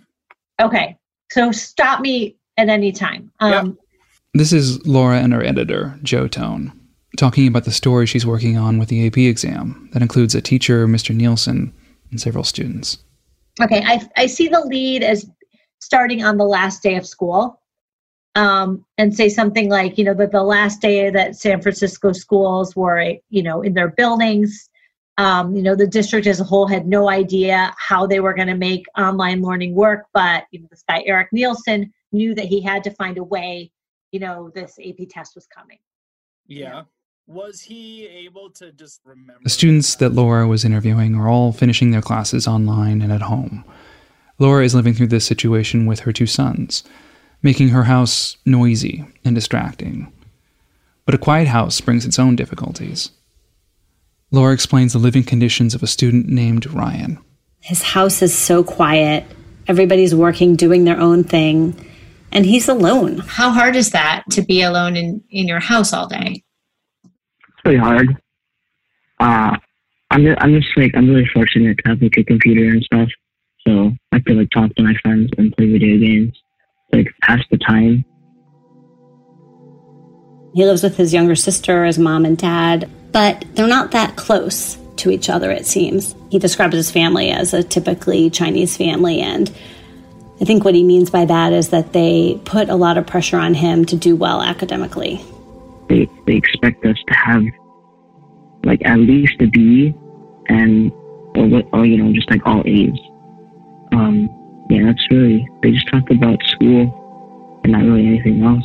Okay. 0.62 0.96
So 1.32 1.52
stop 1.52 2.00
me 2.00 2.36
at 2.58 2.70
any 2.70 2.92
time. 2.92 3.32
Um, 3.40 3.76
This 4.36 4.54
is 4.54 4.86
Laura 4.86 5.18
and 5.18 5.34
her 5.34 5.42
editor, 5.42 5.98
Joe 6.04 6.28
Tone, 6.28 6.80
talking 7.18 7.48
about 7.48 7.64
the 7.64 7.72
story 7.72 8.06
she's 8.06 8.24
working 8.24 8.56
on 8.56 8.78
with 8.78 8.90
the 8.90 9.08
AP 9.08 9.18
exam 9.18 9.90
that 9.94 10.04
includes 10.04 10.36
a 10.36 10.42
teacher, 10.42 10.86
Mr. 10.88 11.16
Nielsen, 11.16 11.74
and 12.12 12.22
several 12.22 12.44
students. 12.44 13.00
Okay. 13.60 13.84
I, 13.84 14.08
I 14.16 14.28
see 14.28 14.48
the 14.48 14.60
lead 14.60 15.02
as 15.02 15.28
starting 15.80 16.24
on 16.24 16.38
the 16.38 16.46
last 16.46 16.84
day 16.84 16.98
of 16.98 17.08
school 17.08 17.60
um, 18.36 18.86
and 19.00 19.16
say 19.16 19.28
something 19.28 19.72
like, 19.72 19.98
you 19.98 20.04
know, 20.04 20.14
that 20.14 20.32
the 20.32 20.44
last 20.44 20.82
day 20.82 21.10
that 21.10 21.36
San 21.36 21.64
Francisco 21.64 22.12
schools 22.12 22.76
were, 22.76 23.16
you 23.32 23.42
know, 23.42 23.64
in 23.64 23.74
their 23.74 23.90
buildings. 23.90 24.70
Um, 25.20 25.56
you 25.56 25.64
know, 25.64 25.76
the 25.76 25.88
district 25.88 26.28
as 26.28 26.40
a 26.40 26.44
whole 26.44 26.68
had 26.68 26.88
no 26.88 27.10
idea 27.10 27.74
how 27.78 28.06
they 28.06 28.20
were 28.20 28.34
going 28.34 28.50
to 28.50 28.56
make 28.56 28.86
online 28.98 29.42
learning 29.42 29.74
work, 29.74 30.06
but 30.14 30.46
you 30.52 30.60
know, 30.60 30.68
this 30.70 30.84
guy 30.88 31.04
Eric 31.08 31.30
Nielsen 31.32 31.92
knew 32.12 32.36
that 32.36 32.46
he 32.46 32.62
had 32.62 32.84
to 32.84 32.92
find 32.92 33.18
a 33.18 33.24
way. 33.24 33.72
You 34.12 34.20
know, 34.20 34.52
this 34.54 34.78
AP 34.80 35.08
test 35.10 35.34
was 35.36 35.48
coming. 35.48 35.80
Yeah. 36.46 36.84
Was 37.26 37.60
he 37.60 38.08
able 38.08 38.50
to 38.52 38.72
just 38.72 39.02
remember? 39.04 39.42
The 39.44 39.50
students 39.50 39.96
that 39.96 40.14
Laura 40.14 40.48
was 40.48 40.64
interviewing 40.64 41.16
are 41.16 41.28
all 41.28 41.52
finishing 41.52 41.92
their 41.92 42.02
classes 42.02 42.48
online 42.48 43.02
and 43.02 43.12
at 43.12 43.24
home. 43.24 43.66
Laura 44.40 44.64
is 44.64 44.76
living 44.76 44.94
through 44.94 45.08
this 45.08 45.26
situation 45.26 45.86
with 45.86 46.02
her 46.02 46.14
two 46.14 46.28
sons, 46.28 46.84
making 47.42 47.70
her 47.70 47.84
house 47.84 48.38
noisy 48.46 49.06
and 49.26 49.36
distracting. 49.36 50.14
But 51.06 51.16
a 51.16 51.18
quiet 51.18 51.48
house 51.48 51.82
brings 51.82 52.06
its 52.06 52.20
own 52.20 52.36
difficulties. 52.36 53.12
Laura 54.32 54.54
explains 54.54 54.94
the 54.94 55.00
living 55.00 55.24
conditions 55.24 55.74
of 55.74 55.82
a 55.84 55.88
student 55.88 56.28
named 56.28 56.68
Ryan. 56.74 57.18
His 57.60 57.82
house 57.82 58.22
is 58.22 58.38
so 58.38 58.64
quiet. 58.64 59.26
Everybody's 59.68 60.14
working, 60.14 60.56
doing 60.56 60.84
their 60.84 61.00
own 61.00 61.24
thing, 61.24 61.76
and 62.32 62.46
he's 62.46 62.68
alone. 62.68 63.20
How 63.20 63.52
hard 63.52 63.76
is 63.76 63.92
that 63.92 64.24
to 64.32 64.42
be 64.42 64.62
alone 64.62 64.96
in, 64.96 65.24
in 65.30 65.48
your 65.48 65.60
house 65.60 65.94
all 65.94 66.08
day? 66.08 66.44
It's 67.04 67.62
pretty 67.64 67.78
hard. 67.78 68.18
Uh, 69.20 69.58
I'm 70.12 70.24
just, 70.24 70.42
I'm 70.42 70.54
just 70.54 70.68
like 70.78 70.92
I'm 70.96 71.10
really 71.10 71.28
fortunate 71.34 71.78
to 71.78 71.90
have 71.90 72.02
like 72.02 72.18
a 72.18 72.24
computer 72.24 72.70
and 72.70 72.84
stuff, 72.84 73.10
so 73.66 73.92
I 74.12 74.20
could 74.20 74.38
like 74.38 74.50
talk 74.52 74.74
to 74.76 74.84
my 74.84 74.94
friends 75.02 75.30
and 75.38 75.56
play 75.56 75.72
video 75.72 75.98
games, 75.98 76.38
like 76.94 77.08
pass 77.22 77.40
the 77.50 77.58
time. 77.58 78.06
He 80.54 80.66
lives 80.66 80.84
with 80.84 80.98
his 80.98 81.14
younger 81.14 81.36
sister, 81.36 81.86
his 81.86 82.00
mom 82.00 82.26
and 82.26 82.38
dad, 82.38 82.90
but 83.18 83.44
they're 83.56 83.66
not 83.66 83.90
that 83.90 84.16
close 84.16 84.78
to 84.98 85.10
each 85.10 85.28
other, 85.28 85.50
it 85.50 85.66
seems. 85.66 86.16
He 86.30 86.38
describes 86.38 86.76
his 86.76 86.92
family 86.92 87.32
as 87.32 87.52
a 87.52 87.64
typically 87.64 88.30
Chinese 88.30 88.78
family, 88.78 89.22
and 89.22 89.52
I 90.40 90.46
think 90.46 90.64
what 90.64 90.76
he 90.76 90.84
means 90.84 91.10
by 91.10 91.26
that 91.26 91.52
is 91.52 91.70
that 91.70 91.94
they 91.94 92.40
put 92.46 92.70
a 92.70 92.76
lot 92.76 92.96
of 92.96 93.08
pressure 93.08 93.38
on 93.38 93.56
him 93.56 93.86
to 93.86 93.96
do 93.96 94.16
well 94.16 94.44
academically. 94.44 95.20
They, 95.90 96.08
they 96.28 96.36
expect 96.36 96.86
us 96.86 96.98
to 97.08 97.14
have 97.16 97.42
like 98.64 98.86
at 98.86 99.00
least 99.00 99.42
a 99.42 99.48
B 99.48 99.96
and 100.50 100.92
or, 101.36 101.64
or 101.74 101.88
you 101.88 101.98
know 101.98 102.14
just 102.14 102.30
like 102.30 102.46
all 102.46 102.62
A's. 102.68 103.00
Um, 103.94 104.30
yeah, 104.70 104.84
that's 104.86 105.04
really 105.10 105.50
they 105.64 105.72
just 105.72 105.88
talk 105.88 106.08
about 106.12 106.38
school 106.44 107.62
and 107.64 107.74
not 107.74 107.82
really 107.82 108.06
anything 108.06 108.44
else. 108.44 108.64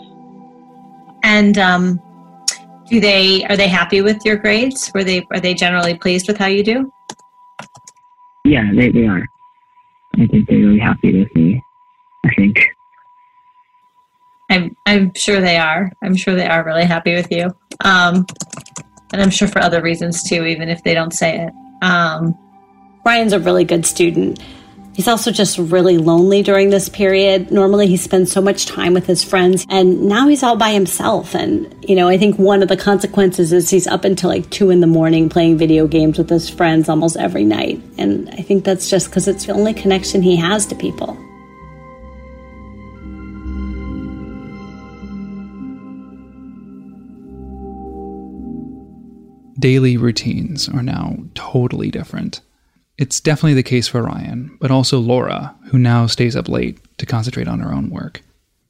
And 1.23 1.57
um, 1.57 2.03
do 2.93 3.01
they 3.01 3.43
are 3.45 3.57
they 3.57 3.69
happy 3.69 4.03
with 4.03 4.23
your 4.23 4.37
grades? 4.37 4.93
Were 4.95 5.03
they 5.03 5.27
are 5.31 5.41
they 5.41 5.55
generally 5.55 5.95
pleased 5.95 6.29
with 6.29 6.37
how 6.37 6.47
you 6.47 6.63
do? 6.63 6.93
Yeah, 8.45 8.71
they, 8.75 8.91
they 8.91 9.07
are. 9.07 9.23
I 10.19 10.27
think 10.27 10.47
they're 10.47 10.59
really 10.59 10.79
happy 10.79 11.19
with 11.19 11.35
me. 11.35 11.63
I 12.27 12.35
think. 12.35 12.59
I'm 14.51 14.77
I'm 14.85 15.15
sure 15.15 15.41
they 15.41 15.57
are. 15.57 15.91
I'm 16.05 16.15
sure 16.15 16.35
they 16.35 16.47
are 16.47 16.63
really 16.65 16.85
happy 16.85 17.15
with 17.15 17.33
you. 17.33 17.47
Um, 17.83 18.27
and 19.15 19.23
I'm 19.23 19.31
sure 19.31 19.49
for 19.49 19.63
other 19.63 19.81
reasons 19.81 20.23
too, 20.23 20.45
even 20.45 20.69
if 20.69 20.85
they 20.85 20.93
don't 20.93 21.15
say 21.15 21.47
it. 21.47 21.53
Um, 21.81 22.39
Ryan's 23.07 23.33
a 23.33 23.41
really 23.41 23.65
good 23.65 23.87
student. 23.87 24.39
He's 24.95 25.09
also 25.09 25.31
just 25.31 25.57
really 25.57 25.97
lonely 25.97 26.43
during 26.43 26.69
this 26.69 26.91
period. 26.91 27.51
Normally, 27.51 27.87
he 27.87 27.97
spends 27.97 28.31
so 28.31 28.43
much 28.43 28.67
time 28.67 28.93
with 28.93 29.07
his 29.07 29.25
friends, 29.25 29.67
and 29.71 30.03
now 30.03 30.29
he's 30.29 30.43
all 30.43 30.57
by 30.57 30.73
himself. 30.73 31.35
And, 31.35 31.75
you 31.89 31.97
know, 31.97 32.09
I 32.09 32.19
think 32.19 32.39
one 32.39 32.63
of 32.63 32.69
the 32.69 32.77
consequences 32.77 33.55
is 33.55 33.71
he's 33.71 33.87
up 33.87 34.05
until 34.05 34.29
like 34.29 34.51
two 34.51 34.69
in 34.69 34.81
the 34.81 34.87
morning 34.87 35.31
playing 35.31 35.57
video 35.57 35.87
games 35.87 36.19
with 36.19 36.29
his 36.29 36.51
friends 36.51 36.91
almost 36.91 37.17
every 37.17 37.45
night. 37.45 37.81
And 37.97 38.29
I 38.31 38.43
think 38.43 38.65
that's 38.65 38.91
just 38.91 39.09
because 39.09 39.29
it's 39.29 39.47
the 39.47 39.55
only 39.55 39.73
connection 39.73 40.21
he 40.21 40.37
has 40.37 40.67
to 40.67 40.75
people. 40.75 41.17
Daily 49.59 49.97
routines 49.97 50.69
are 50.69 50.83
now 50.83 51.17
totally 51.35 51.91
different. 51.91 52.43
It's 52.99 53.21
definitely 53.21 53.55
the 53.55 53.63
case 53.63 53.89
for 53.89 54.03
Ryan, 54.03 54.57
but 54.61 54.71
also 54.71 54.99
Laura, 54.99 55.55
who 55.71 55.79
now 55.79 56.07
stays 56.07 56.37
up 56.37 56.49
late 56.49 56.79
to 56.99 57.07
concentrate 57.07 57.49
on 57.49 57.61
her 57.61 57.73
own 57.73 57.91
work. 57.91 58.21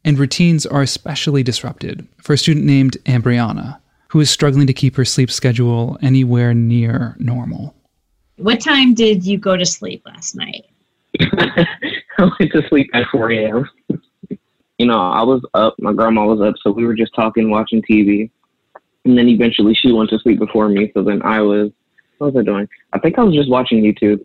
And 0.05 0.19
routines 0.19 0.67
are 0.67 0.83
especially 0.83 1.43
disrupted 1.43 2.07
for 2.21 2.33
a 2.33 2.38
student 2.38 2.64
named 2.64 2.97
Ambriana, 3.05 3.79
who 4.09 4.21
is 4.21 4.31
struggling 4.31 4.67
to 4.67 4.73
keep 4.73 4.97
her 4.97 5.05
sleep 5.05 5.31
schedule 5.31 5.99
anywhere 6.02 6.55
near 6.55 7.17
normal. 7.19 7.75
what 8.37 8.61
time 8.61 8.95
did 8.95 9.25
you 9.25 9.38
go 9.38 9.57
to 9.57 9.67
sleep 9.67 10.02
last 10.07 10.35
night? 10.35 10.64
I 11.21 11.67
went 12.19 12.52
to 12.52 12.62
sleep 12.69 12.91
at 12.95 13.07
4 13.11 13.33
a.m. 13.33 13.69
you 14.79 14.87
know, 14.87 15.00
I 15.00 15.23
was 15.23 15.43
up, 15.55 15.75
my 15.79 15.93
grandma 15.93 16.25
was 16.26 16.41
up, 16.41 16.55
so 16.62 16.71
we 16.71 16.85
were 16.85 16.95
just 16.95 17.14
talking, 17.14 17.50
watching 17.50 17.83
TV. 17.83 18.31
And 19.05 19.19
then 19.19 19.29
eventually 19.29 19.75
she 19.75 19.93
went 19.93 20.11
to 20.11 20.19
sleep 20.21 20.38
before 20.38 20.69
me, 20.69 20.91
so 20.95 21.02
then 21.02 21.23
I 21.23 21.41
was, 21.41 21.71
what 21.71 21.82
was 22.26 22.37
I 22.37 22.43
doing? 22.43 22.69
I 22.93 22.99
think 22.99 23.19
I 23.19 23.23
was 23.25 23.35
just 23.35 23.50
watching 23.50 23.83
YouTube. 23.83 24.25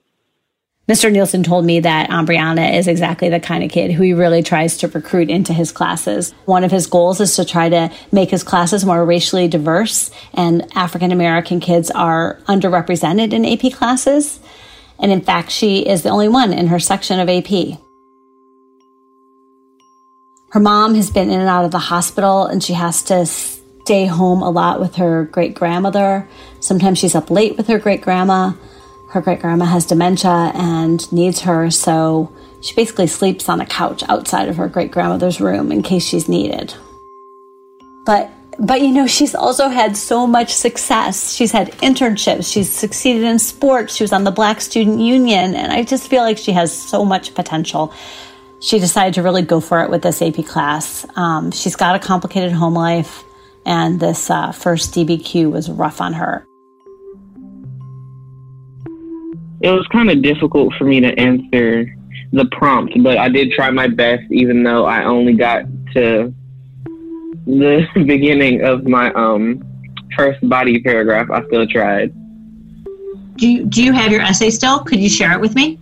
Mr. 0.87 1.11
Nielsen 1.11 1.43
told 1.43 1.65
me 1.65 1.81
that 1.81 2.09
Ambriana 2.09 2.77
is 2.77 2.87
exactly 2.87 3.27
the 3.27 3.41
kind 3.41 3.61
of 3.61 3.69
kid 3.69 3.91
who 3.91 4.03
he 4.03 4.13
really 4.13 4.41
tries 4.41 4.77
to 4.77 4.87
recruit 4.87 5.29
into 5.29 5.51
his 5.51 5.69
classes. 5.73 6.33
One 6.45 6.63
of 6.63 6.71
his 6.71 6.87
goals 6.87 7.19
is 7.19 7.35
to 7.35 7.43
try 7.43 7.67
to 7.67 7.91
make 8.13 8.29
his 8.29 8.41
classes 8.41 8.85
more 8.85 9.05
racially 9.05 9.49
diverse, 9.49 10.11
and 10.33 10.65
African 10.77 11.11
American 11.11 11.59
kids 11.59 11.91
are 11.91 12.39
underrepresented 12.47 13.33
in 13.33 13.45
AP 13.45 13.73
classes. 13.73 14.39
And 14.97 15.11
in 15.11 15.19
fact, 15.19 15.51
she 15.51 15.85
is 15.85 16.03
the 16.03 16.09
only 16.09 16.29
one 16.29 16.53
in 16.53 16.67
her 16.67 16.79
section 16.79 17.19
of 17.19 17.27
AP. 17.27 17.77
Her 20.51 20.61
mom 20.61 20.95
has 20.95 21.11
been 21.11 21.29
in 21.29 21.41
and 21.41 21.49
out 21.49 21.65
of 21.65 21.71
the 21.71 21.79
hospital, 21.79 22.45
and 22.45 22.63
she 22.63 22.73
has 22.73 23.03
to 23.03 23.25
stay 23.87 24.05
home 24.05 24.41
a 24.41 24.49
lot 24.49 24.79
with 24.79 24.95
her 24.95 25.25
great 25.25 25.53
grandmother. 25.53 26.27
Sometimes 26.59 26.99
she's 26.99 27.15
up 27.15 27.31
late 27.31 27.57
with 27.57 27.67
her 27.67 27.79
great 27.79 28.01
grandma 28.01 28.51
her 29.09 29.21
great 29.21 29.39
grandma 29.39 29.65
has 29.65 29.85
dementia 29.85 30.51
and 30.53 31.11
needs 31.11 31.41
her, 31.41 31.71
so 31.71 32.31
she 32.61 32.75
basically 32.75 33.07
sleeps 33.07 33.47
on 33.47 33.61
a 33.61 33.65
couch 33.65 34.03
outside 34.09 34.49
of 34.49 34.57
her 34.57 34.67
great 34.67 34.91
grandmother's 34.91 35.39
room 35.39 35.71
in 35.71 35.81
case 35.81 36.05
she's 36.05 36.27
needed. 36.27 36.73
But 38.05 38.29
but 38.59 38.81
you 38.81 38.91
know, 38.91 39.05
she's 39.05 39.35
also 39.35 39.69
had 39.69 39.95
so 39.95 40.25
much 40.25 40.51
success. 40.51 41.33
She's 41.33 41.51
had 41.51 41.71
internships, 41.73 42.51
she's 42.51 42.69
succeeded 42.69 43.23
in 43.23 43.39
sports, 43.39 43.95
she 43.95 44.03
was 44.03 44.11
on 44.11 44.23
the 44.23 44.31
Black 44.31 44.61
Student 44.61 44.99
Union, 44.99 45.55
and 45.55 45.71
I 45.71 45.83
just 45.83 46.09
feel 46.09 46.23
like 46.23 46.37
she 46.37 46.51
has 46.51 46.77
so 46.77 47.05
much 47.05 47.33
potential. 47.35 47.93
She 48.59 48.79
decided 48.79 49.13
to 49.13 49.23
really 49.23 49.43
go 49.43 49.59
for 49.59 49.83
it 49.83 49.91
with 49.91 50.01
this 50.01 50.21
AP 50.21 50.45
class. 50.45 51.05
Um, 51.15 51.51
she's 51.51 51.75
got 51.75 51.95
a 51.95 51.99
complicated 51.99 52.51
home 52.51 52.73
life, 52.73 53.23
and 53.67 53.99
this 53.99 54.29
uh, 54.29 54.51
first 54.51 54.93
DBQ 54.93 55.51
was 55.51 55.69
rough 55.69 55.99
on 55.99 56.13
her. 56.13 56.47
It 59.59 59.71
was 59.71 59.85
kind 59.91 60.09
of 60.09 60.21
difficult 60.21 60.73
for 60.75 60.85
me 60.85 61.01
to 61.01 61.07
answer 61.19 61.93
the 62.31 62.45
prompt, 62.45 62.93
but 63.03 63.17
I 63.17 63.27
did 63.27 63.51
try 63.51 63.69
my 63.69 63.87
best, 63.87 64.23
even 64.31 64.63
though 64.63 64.85
I 64.85 65.03
only 65.03 65.33
got 65.33 65.65
to 65.93 66.33
the 67.45 67.87
beginning 67.93 68.63
of 68.63 68.85
my 68.85 69.11
um 69.13 69.61
first 70.15 70.47
body 70.47 70.81
paragraph. 70.81 71.29
I 71.29 71.45
still 71.47 71.67
tried. 71.67 72.13
Do 73.35 73.47
you, 73.47 73.65
do 73.65 73.83
you 73.83 73.91
have 73.91 74.11
your 74.11 74.21
essay 74.21 74.49
still? 74.49 74.79
Could 74.79 74.99
you 74.99 75.09
share 75.09 75.33
it 75.33 75.41
with 75.41 75.53
me? 75.55 75.77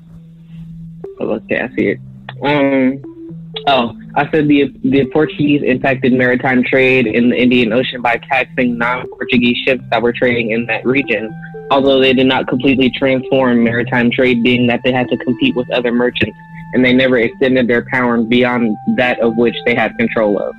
Oh, 1.20 1.32
okay, 1.32 1.62
I 1.62 1.76
see 1.76 1.88
it. 1.90 2.00
Um, 2.42 3.32
oh, 3.68 3.98
I 4.18 4.30
said 4.32 4.48
the 4.48 4.74
the 4.84 5.06
Portuguese 5.12 5.62
impacted 5.64 6.14
maritime 6.14 6.64
trade 6.64 7.06
in 7.06 7.30
the 7.30 7.38
Indian 7.38 7.74
Ocean 7.74 8.02
by 8.02 8.18
taxing 8.30 8.78
non-Portuguese 8.78 9.58
ships 9.66 9.84
that 9.92 10.02
were 10.02 10.14
trading 10.14 10.52
in 10.52 10.66
that 10.68 10.86
region. 10.86 11.34
Although 11.70 12.00
they 12.00 12.14
did 12.14 12.28
not 12.28 12.48
completely 12.48 12.90
transform 12.90 13.64
maritime 13.64 14.10
trade, 14.12 14.42
being 14.42 14.68
that 14.68 14.82
they 14.86 14.94
had 14.94 15.10
to 15.10 15.18
compete 15.18 15.56
with 15.56 15.70
other 15.72 15.92
merchants, 15.92 16.38
and 16.74 16.86
they 16.86 16.94
never 16.94 17.18
extended 17.18 17.68
their 17.68 17.86
power 17.92 18.22
beyond 18.22 18.76
that 18.96 19.20
of 19.20 19.36
which 19.36 19.56
they 19.66 19.76
had 19.76 19.98
control 19.98 20.40
of. 20.40 20.56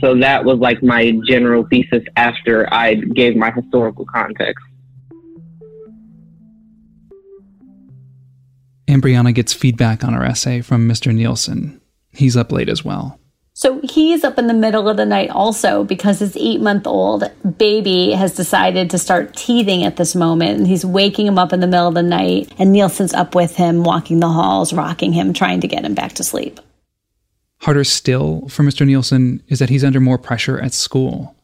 So 0.00 0.16
that 0.18 0.44
was 0.44 0.58
like 0.58 0.82
my 0.82 1.12
general 1.26 1.66
thesis 1.70 2.02
after 2.16 2.72
I 2.72 2.94
gave 2.94 3.36
my 3.36 3.50
historical 3.50 4.04
context. 4.04 4.64
Ambriana 8.88 9.34
gets 9.34 9.52
feedback 9.52 10.04
on 10.04 10.12
her 10.12 10.24
essay 10.24 10.60
from 10.60 10.88
Mr. 10.88 11.14
Nielsen. 11.14 11.81
He's 12.12 12.36
up 12.36 12.52
late 12.52 12.68
as 12.68 12.84
well. 12.84 13.18
So 13.54 13.80
he's 13.82 14.24
up 14.24 14.38
in 14.38 14.46
the 14.46 14.54
middle 14.54 14.88
of 14.88 14.96
the 14.96 15.04
night 15.04 15.28
also 15.28 15.84
because 15.84 16.20
his 16.20 16.36
eight 16.36 16.60
month 16.60 16.86
old 16.86 17.30
baby 17.58 18.12
has 18.12 18.34
decided 18.34 18.90
to 18.90 18.98
start 18.98 19.36
teething 19.36 19.84
at 19.84 19.96
this 19.96 20.14
moment. 20.14 20.58
And 20.58 20.66
he's 20.66 20.86
waking 20.86 21.26
him 21.26 21.38
up 21.38 21.52
in 21.52 21.60
the 21.60 21.66
middle 21.66 21.88
of 21.88 21.94
the 21.94 22.02
night. 22.02 22.52
And 22.58 22.72
Nielsen's 22.72 23.12
up 23.12 23.34
with 23.34 23.56
him, 23.56 23.84
walking 23.84 24.20
the 24.20 24.28
halls, 24.28 24.72
rocking 24.72 25.12
him, 25.12 25.32
trying 25.32 25.60
to 25.60 25.68
get 25.68 25.84
him 25.84 25.94
back 25.94 26.14
to 26.14 26.24
sleep. 26.24 26.60
Harder 27.58 27.84
still 27.84 28.48
for 28.48 28.64
Mr. 28.64 28.86
Nielsen 28.86 29.42
is 29.48 29.58
that 29.58 29.68
he's 29.68 29.84
under 29.84 30.00
more 30.00 30.18
pressure 30.18 30.58
at 30.58 30.72
school. 30.72 31.36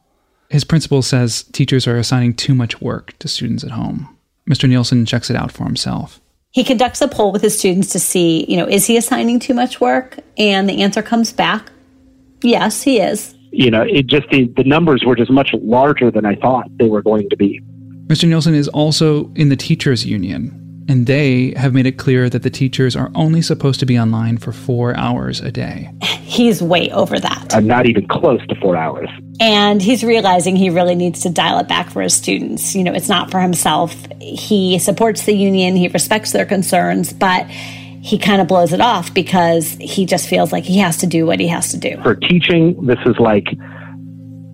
His 0.48 0.64
principal 0.64 1.02
says 1.02 1.42
teachers 1.52 1.86
are 1.86 1.98
assigning 1.98 2.34
too 2.34 2.54
much 2.54 2.80
work 2.80 3.16
to 3.18 3.28
students 3.28 3.62
at 3.62 3.70
home. 3.70 4.16
Mr. 4.48 4.68
Nielsen 4.68 5.04
checks 5.04 5.28
it 5.28 5.36
out 5.36 5.52
for 5.52 5.64
himself. 5.64 6.20
He 6.50 6.64
conducts 6.64 7.02
a 7.02 7.08
poll 7.08 7.32
with 7.32 7.42
his 7.42 7.58
students 7.58 7.92
to 7.92 7.98
see, 7.98 8.44
you 8.48 8.56
know, 8.56 8.66
is 8.66 8.86
he 8.86 8.96
assigning 8.96 9.38
too 9.38 9.54
much 9.54 9.80
work? 9.80 10.18
And 10.36 10.68
the 10.68 10.82
answer 10.82 11.02
comes 11.02 11.32
back 11.32 11.70
yes, 12.42 12.82
he 12.82 13.00
is. 13.00 13.34
You 13.50 13.70
know, 13.70 13.82
it 13.82 14.06
just 14.06 14.28
the, 14.30 14.46
the 14.56 14.64
numbers 14.64 15.04
were 15.04 15.16
just 15.16 15.30
much 15.30 15.50
larger 15.54 16.10
than 16.10 16.26
I 16.26 16.36
thought 16.36 16.66
they 16.78 16.88
were 16.88 17.02
going 17.02 17.28
to 17.30 17.36
be. 17.36 17.60
Mr. 18.06 18.28
Nielsen 18.28 18.54
is 18.54 18.68
also 18.68 19.32
in 19.34 19.48
the 19.48 19.56
teachers 19.56 20.04
union, 20.06 20.67
and 20.88 21.06
they 21.06 21.52
have 21.56 21.74
made 21.74 21.86
it 21.86 21.98
clear 21.98 22.30
that 22.30 22.42
the 22.42 22.50
teachers 22.50 22.96
are 22.96 23.10
only 23.14 23.42
supposed 23.42 23.78
to 23.80 23.86
be 23.86 23.98
online 23.98 24.38
for 24.38 24.52
four 24.52 24.96
hours 24.96 25.40
a 25.40 25.52
day. 25.52 25.90
He's 26.22 26.62
way 26.62 26.90
over 26.90 27.18
that. 27.18 27.54
I'm 27.54 27.66
not 27.66 27.86
even 27.86 28.08
close 28.08 28.44
to 28.46 28.54
four 28.56 28.76
hours. 28.76 29.08
And 29.40 29.82
he's 29.82 30.02
realizing 30.02 30.56
he 30.56 30.70
really 30.70 30.94
needs 30.94 31.20
to 31.22 31.30
dial 31.30 31.58
it 31.58 31.68
back 31.68 31.90
for 31.90 32.00
his 32.02 32.14
students. 32.14 32.74
You 32.74 32.84
know, 32.84 32.92
it's 32.92 33.08
not 33.08 33.30
for 33.30 33.38
himself. 33.38 33.94
He 34.20 34.78
supports 34.78 35.24
the 35.24 35.34
union, 35.34 35.76
he 35.76 35.88
respects 35.88 36.32
their 36.32 36.46
concerns, 36.46 37.12
but 37.12 37.46
he 37.46 38.18
kind 38.18 38.40
of 38.40 38.48
blows 38.48 38.72
it 38.72 38.80
off 38.80 39.12
because 39.12 39.72
he 39.80 40.06
just 40.06 40.28
feels 40.28 40.52
like 40.52 40.64
he 40.64 40.78
has 40.78 40.96
to 40.98 41.06
do 41.06 41.26
what 41.26 41.38
he 41.38 41.48
has 41.48 41.70
to 41.72 41.76
do. 41.76 42.00
For 42.02 42.14
teaching, 42.14 42.86
this 42.86 42.98
is 43.04 43.18
like 43.18 43.46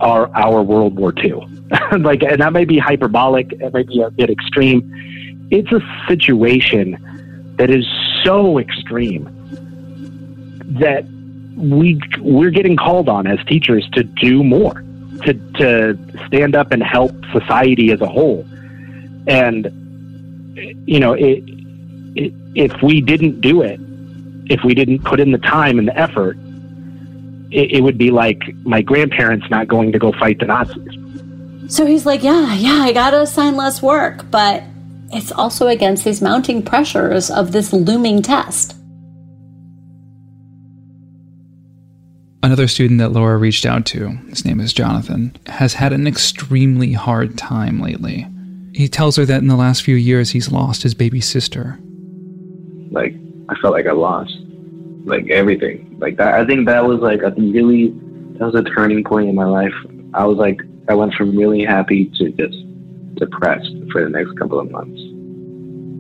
our 0.01 0.35
our 0.37 0.63
World 0.63 0.99
War 0.99 1.13
II. 1.23 1.47
like, 2.01 2.23
and 2.23 2.41
that 2.41 2.53
may 2.53 2.65
be 2.65 2.79
hyperbolic, 2.79 3.53
it 3.53 3.73
may 3.73 3.85
be 3.85 4.03
a 4.03 4.11
bit 4.11 4.31
extreme. 4.31 4.83
It's 5.51 5.71
a 5.73 5.81
situation 6.09 6.97
that 7.59 7.71
is 7.71 7.87
so 8.25 8.59
extreme 8.59 9.31
that 10.81 11.05
we 11.57 12.01
we're 12.21 12.51
getting 12.51 12.77
called 12.77 13.09
on 13.09 13.27
as 13.27 13.39
teachers 13.47 13.89
to 13.93 14.03
do 14.03 14.43
more, 14.43 14.85
to 15.25 15.35
to 15.59 15.99
stand 16.27 16.57
up 16.57 16.73
and 16.73 16.83
help 16.83 17.13
society 17.33 17.93
as 17.93 18.01
a 18.01 18.09
whole. 18.09 18.45
And 19.27 19.71
you 20.87 21.01
know, 21.01 21.13
it, 21.13 21.43
it, 22.17 22.33
if 22.55 22.83
we 22.83 23.01
didn't 23.01 23.41
do 23.41 23.63
it, 23.63 23.81
if 24.47 24.63
we 24.65 24.75
didn't 24.75 25.05
put 25.05 25.21
in 25.21 25.33
the 25.33 25.39
time 25.39 25.79
and 25.79 25.89
the 25.89 25.99
effort, 25.99 26.37
it, 27.51 27.73
it 27.73 27.81
would 27.83 27.99
be 27.99 28.11
like 28.11 28.41
my 28.65 28.83
grandparents 28.83 29.49
not 29.51 29.69
going 29.69 29.93
to 29.93 29.99
go 29.99 30.13
fight 30.13 30.39
the 30.39 30.47
Nazis. 30.47 30.99
So 31.73 31.87
he's 31.87 32.05
like, 32.05 32.23
yeah, 32.23 32.55
yeah, 32.55 32.83
I 32.83 32.93
gotta 32.93 33.23
assign 33.23 33.57
less 33.57 33.81
work, 33.81 34.31
but 34.31 34.63
it's 35.15 35.33
also 35.33 35.69
against 35.69 36.05
these 36.05 36.21
mounting 36.21 36.63
pressures 36.63 37.31
of 37.31 37.53
this 37.53 37.73
looming 37.73 38.23
test. 38.23 38.77
Another 42.43 42.69
student 42.69 42.99
that 43.01 43.13
Laura 43.13 43.39
reached 43.39 43.65
out 43.65 43.87
to, 43.87 44.09
his 44.29 44.45
name 44.45 44.61
is 44.61 44.75
Jonathan, 44.75 45.35
has 45.47 45.75
had 45.75 45.95
an 45.95 46.07
extremely 46.07 46.93
hard 46.93 47.39
time 47.39 47.81
lately. 47.81 48.27
He 48.75 48.89
tells 48.89 49.17
her 49.17 49.25
that 49.25 49.41
in 49.41 49.49
the 49.49 49.57
last 49.57 49.83
few 49.83 49.95
years 49.95 50.31
he's 50.31 50.53
lost 50.53 50.83
his 50.83 50.95
baby 50.95 51.21
sister. 51.21 51.79
Like 52.91 53.15
I 53.49 53.55
felt 53.63 53.73
like 53.73 53.87
I 53.87 53.93
lost 53.93 54.37
like 55.05 55.31
everything. 55.31 55.97
Like 55.99 56.17
that 56.17 56.35
I 56.35 56.45
think 56.45 56.67
that 56.67 56.85
was 56.85 57.01
like 57.01 57.23
a 57.23 57.31
really 57.31 57.95
that 58.39 58.45
was 58.45 58.55
a 58.55 58.65
turning 58.65 59.05
point 59.05 59.29
in 59.29 59.35
my 59.35 59.47
life. 59.47 59.75
I 60.13 60.27
was 60.27 60.37
like 60.37 60.61
I 60.89 60.95
went 60.95 61.15
from 61.15 61.37
really 61.37 61.65
happy 61.65 62.11
to 62.19 62.31
just 62.33 62.59
depressed 63.17 63.75
for 63.93 64.03
the 64.03 64.11
next 64.11 64.39
couple 64.39 64.59
of 64.59 64.71
months 64.71 65.01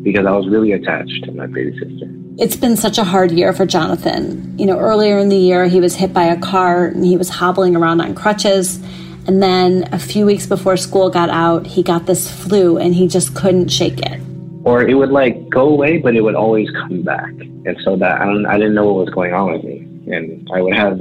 because 0.04 0.26
I 0.26 0.32
was 0.32 0.46
really 0.48 0.72
attached 0.72 1.24
to 1.24 1.32
my 1.32 1.46
baby 1.46 1.72
sister. 1.78 2.06
It's 2.38 2.56
been 2.56 2.76
such 2.76 2.98
a 2.98 3.04
hard 3.04 3.32
year 3.32 3.52
for 3.52 3.64
Jonathan. 3.64 4.56
You 4.58 4.66
know, 4.66 4.78
earlier 4.78 5.18
in 5.18 5.30
the 5.30 5.36
year, 5.36 5.66
he 5.66 5.80
was 5.80 5.94
hit 5.94 6.12
by 6.12 6.24
a 6.24 6.38
car 6.38 6.86
and 6.86 7.04
he 7.04 7.16
was 7.16 7.30
hobbling 7.30 7.74
around 7.74 8.00
on 8.00 8.14
crutches. 8.14 8.80
And 9.26 9.42
then 9.42 9.88
a 9.92 9.98
few 9.98 10.26
weeks 10.26 10.46
before 10.46 10.76
school 10.76 11.08
got 11.08 11.30
out, 11.30 11.66
he 11.66 11.82
got 11.82 12.06
this 12.06 12.30
flu 12.30 12.76
and 12.76 12.94
he 12.94 13.08
just 13.08 13.34
couldn't 13.34 13.68
shake 13.68 14.00
it. 14.00 14.20
Or 14.64 14.82
it 14.82 14.94
would 14.94 15.10
like 15.10 15.48
go 15.48 15.68
away, 15.68 15.98
but 15.98 16.14
it 16.14 16.20
would 16.20 16.34
always 16.34 16.70
come 16.70 17.02
back. 17.02 17.30
And 17.30 17.76
so 17.82 17.96
that 17.96 18.20
I, 18.20 18.26
don't, 18.26 18.46
I 18.46 18.58
didn't 18.58 18.74
know 18.74 18.92
what 18.92 19.06
was 19.06 19.14
going 19.14 19.32
on 19.32 19.52
with 19.52 19.64
me. 19.64 19.88
And 20.12 20.46
I 20.52 20.60
would 20.60 20.76
have, 20.76 21.00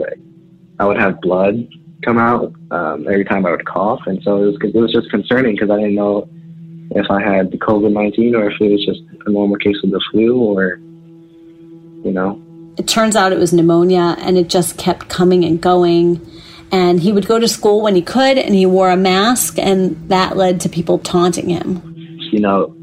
I 0.80 0.86
would 0.86 0.98
have 0.98 1.20
blood 1.20 1.68
come 2.04 2.18
out 2.18 2.54
um, 2.72 3.08
every 3.08 3.26
time 3.26 3.46
I 3.46 3.52
would 3.52 3.66
cough. 3.66 4.02
And 4.06 4.22
so 4.24 4.44
it 4.44 4.46
was, 4.46 4.58
it 4.62 4.80
was 4.80 4.92
just 4.92 5.10
concerning 5.10 5.56
because 5.56 5.70
I 5.70 5.78
didn't 5.78 5.96
know 5.96 6.30
if 6.92 7.10
I 7.10 7.22
had 7.22 7.52
the 7.52 7.58
COVID 7.58 7.92
19 7.92 8.36
or 8.36 8.50
if 8.50 8.62
it 8.62 8.72
was 8.72 8.86
just 8.86 9.02
a 9.26 9.32
normal 9.32 9.58
case 9.58 9.78
of 9.84 9.92
the 9.92 10.02
flu 10.12 10.38
or 10.38 10.80
you 12.04 12.12
know. 12.12 12.42
It 12.78 12.88
turns 12.88 13.16
out 13.16 13.32
it 13.32 13.40
was 13.40 13.54
pneumonia 13.54 14.16
and 14.20 14.38
it 14.38 14.50
just 14.50 14.78
kept 14.78 15.10
coming 15.10 15.46
and 15.46 15.62
going. 15.62 16.26
And 16.72 17.00
he 17.00 17.12
would 17.12 17.28
go 17.28 17.40
to 17.40 17.48
school 17.48 17.82
when 17.82 17.96
he 17.96 18.02
could 18.02 18.38
and 18.38 18.56
he 18.56 18.66
wore 18.66 18.90
a 18.90 18.98
mask, 18.98 19.60
and 19.60 20.10
that 20.10 20.36
led 20.36 20.60
to 20.62 20.70
people 20.70 20.98
taunting 20.98 21.50
him. 21.50 21.84
You 22.32 22.40
know, 22.40 22.76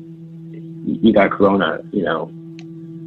you 0.85 1.13
got 1.13 1.33
corona, 1.33 1.81
you 1.91 2.05
know. 2.05 2.31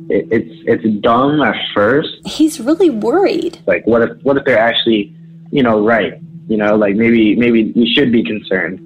It, 0.09 0.27
it's 0.29 0.83
it's 0.83 0.99
dumb 0.99 1.41
at 1.41 1.55
first. 1.73 2.09
He's 2.25 2.59
really 2.59 2.89
worried. 2.89 3.59
Like, 3.65 3.87
what 3.87 4.01
if 4.01 4.21
what 4.23 4.35
if 4.35 4.43
they're 4.43 4.59
actually, 4.59 5.15
you 5.53 5.61
know, 5.61 5.85
right? 5.85 6.19
You 6.47 6.57
know, 6.57 6.75
like 6.75 6.95
maybe 6.95 7.35
maybe 7.35 7.71
we 7.75 7.87
should 7.95 8.11
be 8.11 8.23
concerned. 8.23 8.79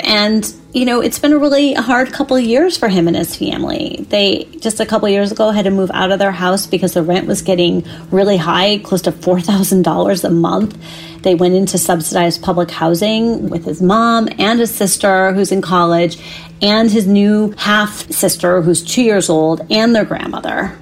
And, 0.00 0.52
you 0.72 0.86
know, 0.86 1.00
it's 1.00 1.18
been 1.18 1.34
a 1.34 1.38
really 1.38 1.74
hard 1.74 2.10
couple 2.10 2.36
of 2.36 2.42
years 2.42 2.76
for 2.78 2.88
him 2.88 3.06
and 3.06 3.16
his 3.16 3.36
family. 3.36 4.04
They 4.08 4.44
just 4.58 4.80
a 4.80 4.86
couple 4.86 5.08
years 5.10 5.30
ago 5.30 5.50
had 5.50 5.66
to 5.66 5.70
move 5.70 5.90
out 5.92 6.10
of 6.10 6.18
their 6.18 6.32
house 6.32 6.66
because 6.66 6.94
the 6.94 7.02
rent 7.02 7.26
was 7.28 7.42
getting 7.42 7.86
really 8.10 8.38
high, 8.38 8.78
close 8.78 9.02
to 9.02 9.12
$4,000 9.12 10.24
a 10.24 10.30
month. 10.30 10.78
They 11.22 11.34
went 11.34 11.54
into 11.54 11.78
subsidized 11.78 12.42
public 12.42 12.70
housing 12.70 13.48
with 13.48 13.64
his 13.64 13.80
mom 13.82 14.28
and 14.38 14.58
his 14.58 14.74
sister, 14.74 15.32
who's 15.34 15.52
in 15.52 15.60
college, 15.60 16.18
and 16.62 16.90
his 16.90 17.06
new 17.06 17.54
half 17.58 18.10
sister, 18.10 18.62
who's 18.62 18.82
two 18.82 19.02
years 19.02 19.28
old, 19.28 19.60
and 19.70 19.94
their 19.94 20.06
grandmother. 20.06 20.76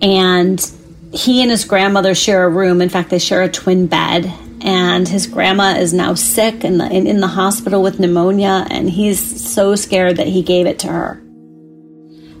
And 0.00 0.58
he 1.12 1.42
and 1.42 1.50
his 1.50 1.64
grandmother 1.64 2.14
share 2.14 2.44
a 2.44 2.48
room. 2.48 2.80
In 2.80 2.88
fact, 2.88 3.10
they 3.10 3.18
share 3.18 3.42
a 3.42 3.48
twin 3.48 3.86
bed. 3.86 4.32
And 4.62 5.08
his 5.08 5.26
grandma 5.26 5.76
is 5.76 5.94
now 5.94 6.14
sick 6.14 6.64
and 6.64 6.82
in, 6.82 7.06
in 7.06 7.20
the 7.20 7.26
hospital 7.26 7.82
with 7.82 7.98
pneumonia. 7.98 8.66
And 8.70 8.90
he's 8.90 9.18
so 9.50 9.74
scared 9.74 10.16
that 10.18 10.26
he 10.26 10.42
gave 10.42 10.66
it 10.66 10.78
to 10.80 10.88
her. 10.88 11.22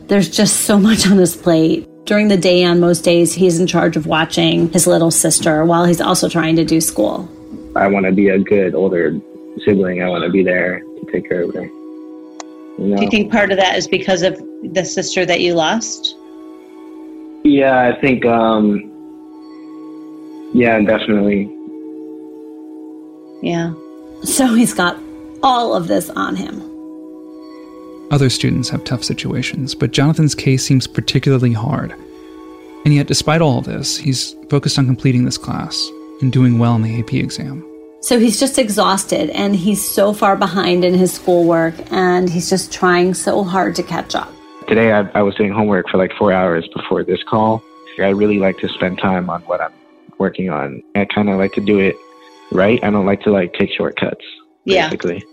There's 0.06 0.28
just 0.28 0.62
so 0.62 0.78
much 0.78 1.06
on 1.06 1.16
his 1.16 1.36
plate. 1.36 1.88
During 2.04 2.28
the 2.28 2.36
day 2.36 2.64
on 2.64 2.80
most 2.80 3.02
days 3.02 3.32
he's 3.32 3.60
in 3.60 3.66
charge 3.66 3.96
of 3.96 4.06
watching 4.06 4.70
his 4.72 4.86
little 4.86 5.10
sister 5.10 5.64
while 5.64 5.84
he's 5.84 6.00
also 6.00 6.28
trying 6.28 6.56
to 6.56 6.64
do 6.64 6.80
school. 6.80 7.28
I 7.76 7.86
want 7.86 8.06
to 8.06 8.12
be 8.12 8.28
a 8.28 8.38
good 8.38 8.74
older 8.74 9.18
sibling. 9.64 10.02
I 10.02 10.08
want 10.08 10.24
to 10.24 10.30
be 10.30 10.42
there 10.42 10.80
to 10.80 11.12
take 11.12 11.28
care 11.28 11.42
of 11.42 11.54
her. 11.54 11.64
You 11.64 12.86
know? 12.86 12.96
do 12.96 13.04
you 13.04 13.10
think 13.10 13.30
part 13.30 13.52
of 13.52 13.58
that 13.58 13.76
is 13.76 13.86
because 13.86 14.22
of 14.22 14.40
the 14.74 14.84
sister 14.84 15.24
that 15.24 15.40
you 15.40 15.54
lost 15.54 16.16
yeah 17.44 17.88
i 17.88 18.00
think 18.00 18.24
um 18.26 18.86
yeah 20.54 20.80
definitely 20.80 21.50
yeah. 23.42 23.72
So 24.22 24.54
he's 24.54 24.74
got 24.74 24.98
all 25.42 25.74
of 25.74 25.88
this 25.88 26.10
on 26.10 26.36
him. 26.36 26.62
Other 28.10 28.28
students 28.28 28.68
have 28.68 28.84
tough 28.84 29.04
situations, 29.04 29.74
but 29.74 29.92
Jonathan's 29.92 30.34
case 30.34 30.64
seems 30.64 30.86
particularly 30.86 31.52
hard. 31.52 31.94
And 32.84 32.94
yet, 32.94 33.06
despite 33.06 33.40
all 33.40 33.58
of 33.58 33.64
this, 33.64 33.96
he's 33.96 34.34
focused 34.48 34.78
on 34.78 34.86
completing 34.86 35.24
this 35.24 35.38
class 35.38 35.88
and 36.20 36.32
doing 36.32 36.58
well 36.58 36.74
in 36.74 36.82
the 36.82 36.98
AP 36.98 37.14
exam. 37.14 37.64
So 38.02 38.18
he's 38.18 38.40
just 38.40 38.58
exhausted 38.58 39.30
and 39.30 39.54
he's 39.54 39.86
so 39.86 40.12
far 40.12 40.34
behind 40.34 40.84
in 40.84 40.94
his 40.94 41.12
schoolwork 41.12 41.74
and 41.92 42.28
he's 42.28 42.48
just 42.48 42.72
trying 42.72 43.12
so 43.14 43.44
hard 43.44 43.76
to 43.76 43.82
catch 43.82 44.14
up. 44.14 44.32
Today, 44.70 44.92
I, 44.92 45.00
I 45.18 45.22
was 45.22 45.34
doing 45.34 45.52
homework 45.52 45.90
for 45.90 45.98
like 45.98 46.12
four 46.16 46.32
hours 46.32 46.66
before 46.68 47.04
this 47.04 47.22
call. 47.24 47.62
I 47.98 48.10
really 48.10 48.38
like 48.38 48.56
to 48.60 48.68
spend 48.68 48.98
time 48.98 49.28
on 49.28 49.42
what 49.42 49.60
I'm 49.60 49.72
working 50.16 50.48
on. 50.48 50.82
I 50.94 51.04
kind 51.04 51.28
of 51.28 51.36
like 51.36 51.52
to 51.54 51.60
do 51.60 51.78
it 51.78 51.96
right? 52.50 52.82
I 52.82 52.90
don't 52.90 53.06
like 53.06 53.22
to 53.22 53.30
like 53.30 53.52
take 53.54 53.70
shortcuts. 53.72 54.24
Basically. 54.64 55.16
Yeah. 55.16 55.24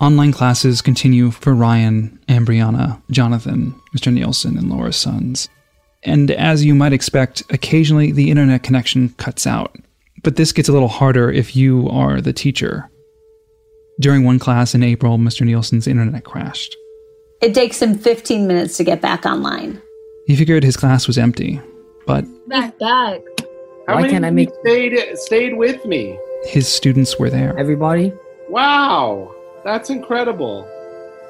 Online 0.00 0.32
classes 0.32 0.82
continue 0.82 1.30
for 1.30 1.54
Ryan, 1.54 2.18
Ambriana, 2.28 3.00
Jonathan, 3.10 3.74
Mr. 3.96 4.12
Nielsen, 4.12 4.58
and 4.58 4.68
Laura's 4.68 4.96
sons. 4.96 5.48
And 6.02 6.30
as 6.30 6.64
you 6.64 6.74
might 6.74 6.92
expect, 6.92 7.42
occasionally 7.50 8.12
the 8.12 8.30
internet 8.30 8.62
connection 8.62 9.10
cuts 9.10 9.46
out. 9.46 9.76
But 10.22 10.36
this 10.36 10.52
gets 10.52 10.68
a 10.68 10.72
little 10.72 10.88
harder 10.88 11.30
if 11.30 11.56
you 11.56 11.88
are 11.88 12.20
the 12.20 12.32
teacher. 12.32 12.90
During 14.00 14.24
one 14.24 14.38
class 14.38 14.74
in 14.74 14.82
April, 14.82 15.18
Mr. 15.18 15.46
Nielsen's 15.46 15.86
internet 15.86 16.24
crashed. 16.24 16.76
It 17.40 17.54
takes 17.54 17.80
him 17.80 17.96
15 17.96 18.46
minutes 18.46 18.76
to 18.78 18.84
get 18.84 19.00
back 19.00 19.24
online. 19.24 19.80
He 20.26 20.34
figured 20.34 20.64
his 20.64 20.76
class 20.76 21.06
was 21.06 21.18
empty, 21.18 21.60
but 22.06 22.24
back 22.48 22.78
back. 22.78 23.20
How 23.86 23.96
Why 23.96 24.08
can't 24.08 24.24
I 24.24 24.30
make 24.30 24.48
stayed 24.64 24.98
stayed 25.18 25.56
with 25.56 25.84
me? 25.84 26.18
His 26.44 26.66
students 26.66 27.18
were 27.18 27.30
there. 27.30 27.56
Everybody? 27.58 28.12
Wow. 28.48 29.34
That's 29.64 29.90
incredible. 29.90 30.68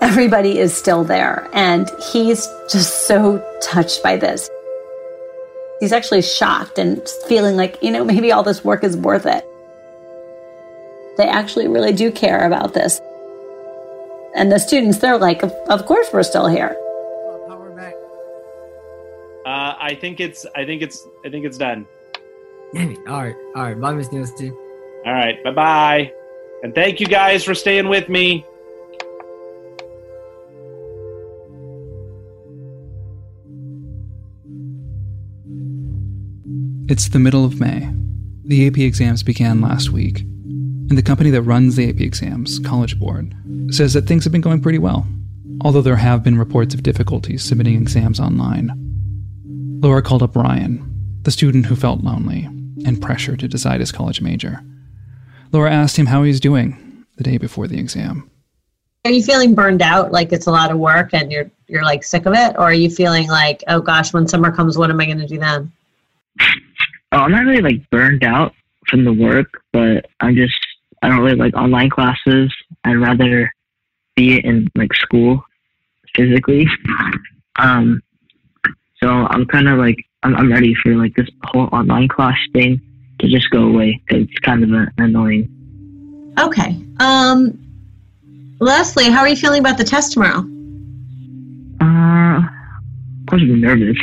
Everybody 0.01 0.59
is 0.59 0.75
still 0.75 1.05
there 1.05 1.49
and 1.53 1.91
he's 2.13 2.47
just 2.71 3.07
so 3.07 3.45
touched 3.61 4.03
by 4.03 4.17
this. 4.17 4.49
He's 5.81 5.93
actually 5.93 6.23
shocked 6.23 6.79
and 6.79 7.07
feeling 7.27 7.57
like, 7.57 7.83
you 7.83 7.91
know, 7.91 8.05
maybe 8.05 8.33
all 8.33 8.43
this 8.43 8.65
work 8.65 8.85
is 8.85 8.97
worth 8.97 9.27
it. 9.27 9.45
They 11.17 11.29
actually 11.29 11.69
really 11.69 11.93
do 11.93 12.11
care 12.11 12.47
about 12.47 12.75
this. 12.75 13.01
And 14.35 14.51
the 14.51 14.59
students, 14.59 14.99
they're 14.99 15.19
like, 15.19 15.43
of 15.43 15.87
course 15.87 16.09
we're 16.13 16.25
still 16.25 16.49
here. 16.49 16.77
Uh, 19.45 19.77
I 19.79 19.95
think 19.95 20.21
it's. 20.21 20.47
I 20.57 20.65
think 20.65 20.81
it's. 20.81 21.07
I 21.25 21.29
think 21.29 21.45
it's 21.45 21.59
done. 21.59 21.87
all 22.75 22.83
right. 23.23 23.37
All 23.55 23.63
right. 23.63 23.79
Bye, 23.79 23.93
Miss 23.93 24.11
Nielsen. 24.11 24.57
All 25.05 25.13
right. 25.13 25.43
Bye 25.45 25.51
bye. 25.51 26.13
And 26.63 26.75
thank 26.75 26.99
you 26.99 27.07
guys 27.07 27.45
for 27.45 27.55
staying 27.55 27.89
with 27.89 28.09
me. 28.09 28.47
It's 36.89 37.09
the 37.11 37.19
middle 37.19 37.45
of 37.45 37.61
May. 37.61 37.91
The 38.45 38.67
AP 38.67 38.79
exams 38.79 39.23
began 39.23 39.61
last 39.61 39.91
week, 39.91 40.25
and 40.89 40.99
the 40.99 41.03
company 41.03 41.31
that 41.31 41.43
runs 41.43 41.77
the 41.77 41.89
AP 41.89 42.01
exams, 42.01 42.59
College 42.59 42.99
Board, 42.99 43.35
says 43.71 43.95
that 43.95 44.07
things 44.07 44.25
have 44.25 44.33
been 44.33 44.41
going 44.41 44.61
pretty 44.61 44.79
well, 44.79 45.07
although 45.63 45.83
there 45.83 45.97
have 45.97 46.23
been 46.23 46.39
reports 46.39 46.75
of 46.75 46.83
difficulties 46.83 47.43
submitting 47.43 47.81
exams 47.81 48.21
online. 48.21 48.71
Laura 49.81 50.03
called 50.03 50.23
up 50.23 50.37
Ryan, 50.37 51.19
the 51.23 51.31
student 51.31 51.67
who 51.67 51.77
felt 51.77 52.03
lonely 52.03 52.45
and 52.85 53.01
pressure 53.01 53.37
to 53.37 53.49
decide 53.49 53.81
his 53.81 53.93
college 53.93 54.21
major. 54.21 54.61
Laura 55.53 55.73
asked 55.73 55.97
him 55.97 56.07
how 56.07 56.23
he 56.23 56.29
was 56.29 56.41
doing 56.41 57.05
the 57.17 57.25
day 57.25 57.39
before 57.39 57.67
the 57.67 57.79
exam. 57.79 58.31
Are 59.05 59.11
you 59.11 59.23
feeling 59.23 59.55
burned 59.55 59.83
out, 59.83 60.13
like 60.13 60.33
it's 60.33 60.47
a 60.47 60.51
lot 60.51 60.71
of 60.71 60.79
work 60.79 61.13
and 61.13 61.31
you're 61.31 61.51
you're 61.67 61.85
like 61.85 62.05
sick 62.05 62.27
of 62.27 62.35
it, 62.35 62.57
or 62.57 62.63
are 62.63 62.75
you 62.75 62.91
feeling 62.91 63.29
like, 63.29 63.63
oh 63.69 63.81
gosh, 63.81 64.13
when 64.13 64.29
summer 64.29 64.51
comes, 64.51 64.77
what 64.77 64.91
am 64.91 65.01
I 65.01 65.07
going 65.07 65.19
to 65.19 65.27
do 65.27 65.39
then? 65.39 65.73
Oh, 67.13 67.19
I'm 67.19 67.31
not 67.31 67.45
really 67.45 67.63
like 67.63 67.89
burned 67.91 68.25
out 68.25 68.55
from 68.89 69.05
the 69.05 69.13
work, 69.13 69.63
but 69.73 70.07
I'm 70.21 70.35
just 70.35 70.55
I 71.05 71.09
don't 71.09 71.21
really 71.21 71.37
like 71.37 71.55
online 71.55 71.91
classes. 71.91 72.51
I'd 72.85 72.95
rather 72.95 73.53
be 74.17 74.39
in 74.39 74.69
like 74.75 74.95
school 74.95 75.45
physically. 76.17 76.67
Um, 77.57 78.03
so 79.01 79.07
I'm 79.09 79.47
kind 79.47 79.69
of 79.69 79.79
like 79.79 79.95
I'm, 80.25 80.35
I'm 80.35 80.51
ready 80.51 80.75
for 80.83 80.97
like 80.97 81.15
this 81.15 81.29
whole 81.45 81.69
online 81.71 82.09
class 82.09 82.37
thing 82.53 82.81
to 83.21 83.29
just 83.29 83.49
go 83.51 83.69
away. 83.69 84.03
It's 84.09 84.37
kind 84.41 84.65
of 84.65 84.73
uh, 84.73 84.87
annoying. 84.99 86.35
Okay. 86.41 86.85
Um, 86.99 87.57
Leslie, 88.59 89.09
how 89.09 89.21
are 89.21 89.29
you 89.29 89.37
feeling 89.37 89.61
about 89.61 89.79
the 89.79 89.85
test 89.85 90.15
tomorrow? 90.15 90.41
Uh, 91.81 92.39
of 92.41 93.27
course 93.29 93.43
I'm 93.43 93.61
nervous. 93.61 93.99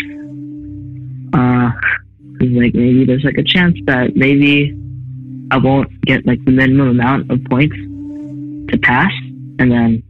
Uh, 1.34 1.72
like 2.40 2.74
maybe 2.74 3.04
there's 3.04 3.26
like 3.26 3.38
a 3.38 3.44
chance 3.44 3.78
that 3.86 4.16
maybe 4.16 4.78
I 5.52 5.58
won't 5.58 5.90
get 6.06 6.26
like 6.26 6.44
the 6.46 6.52
minimum 6.52 6.88
amount 6.88 7.30
of 7.30 7.44
points 7.46 7.76
to 7.76 8.80
pass, 8.82 9.12
and 9.60 9.70
then 9.70 10.04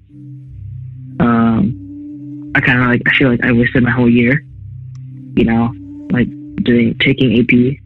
um, 1.20 2.52
I 2.56 2.62
kind 2.62 2.80
of 2.80 2.88
like 2.88 3.02
I 3.08 3.18
feel 3.18 3.30
like 3.30 3.44
I 3.44 3.52
wasted 3.52 3.84
my 3.84 3.90
whole 3.90 4.10
year, 4.10 4.46
you 5.36 5.46
know, 5.46 5.74
like 6.12 6.28
doing 6.64 6.96
taking 7.00 7.40
AP 7.40 7.78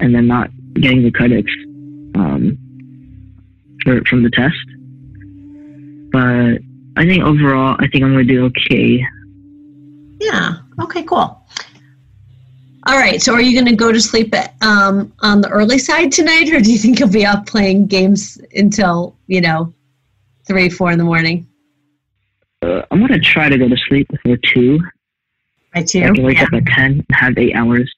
and 0.00 0.14
then 0.14 0.26
not 0.26 0.50
getting 0.74 1.02
the 1.02 1.10
credits 1.10 1.50
um, 2.14 2.58
for 3.84 4.02
from 4.06 4.22
the 4.22 4.30
test. 4.30 4.56
But 6.12 6.62
I 6.98 7.04
think 7.06 7.22
overall, 7.24 7.76
I 7.78 7.88
think 7.88 8.04
I'm 8.04 8.12
gonna 8.12 8.24
do 8.24 8.46
okay. 8.46 9.04
Yeah. 10.20 10.56
Okay. 10.80 11.02
Cool. 11.02 11.46
All 12.86 12.96
right. 12.96 13.20
So, 13.20 13.34
are 13.34 13.40
you 13.40 13.52
going 13.52 13.66
to 13.66 13.74
go 13.76 13.90
to 13.90 14.00
sleep 14.00 14.32
at, 14.34 14.54
um, 14.62 15.12
on 15.20 15.40
the 15.40 15.48
early 15.48 15.78
side 15.78 16.12
tonight, 16.12 16.52
or 16.52 16.60
do 16.60 16.70
you 16.70 16.78
think 16.78 17.00
you'll 17.00 17.08
be 17.10 17.26
up 17.26 17.46
playing 17.46 17.86
games 17.86 18.38
until 18.54 19.16
you 19.26 19.40
know 19.40 19.72
three, 20.46 20.68
four 20.68 20.92
in 20.92 20.98
the 20.98 21.04
morning? 21.04 21.46
Uh, 22.62 22.82
I'm 22.90 23.00
gonna 23.00 23.18
try 23.18 23.48
to 23.48 23.58
go 23.58 23.68
to 23.68 23.76
sleep 23.88 24.08
before 24.08 24.36
two. 24.38 24.80
By 25.74 25.82
two. 25.82 26.04
I 26.04 26.10
can 26.12 26.22
wake 26.24 26.38
Yeah. 26.38 26.44
up 26.44 26.52
at 26.54 26.66
ten 26.66 26.92
and 26.92 27.06
have 27.10 27.36
eight 27.38 27.54
hours. 27.54 27.92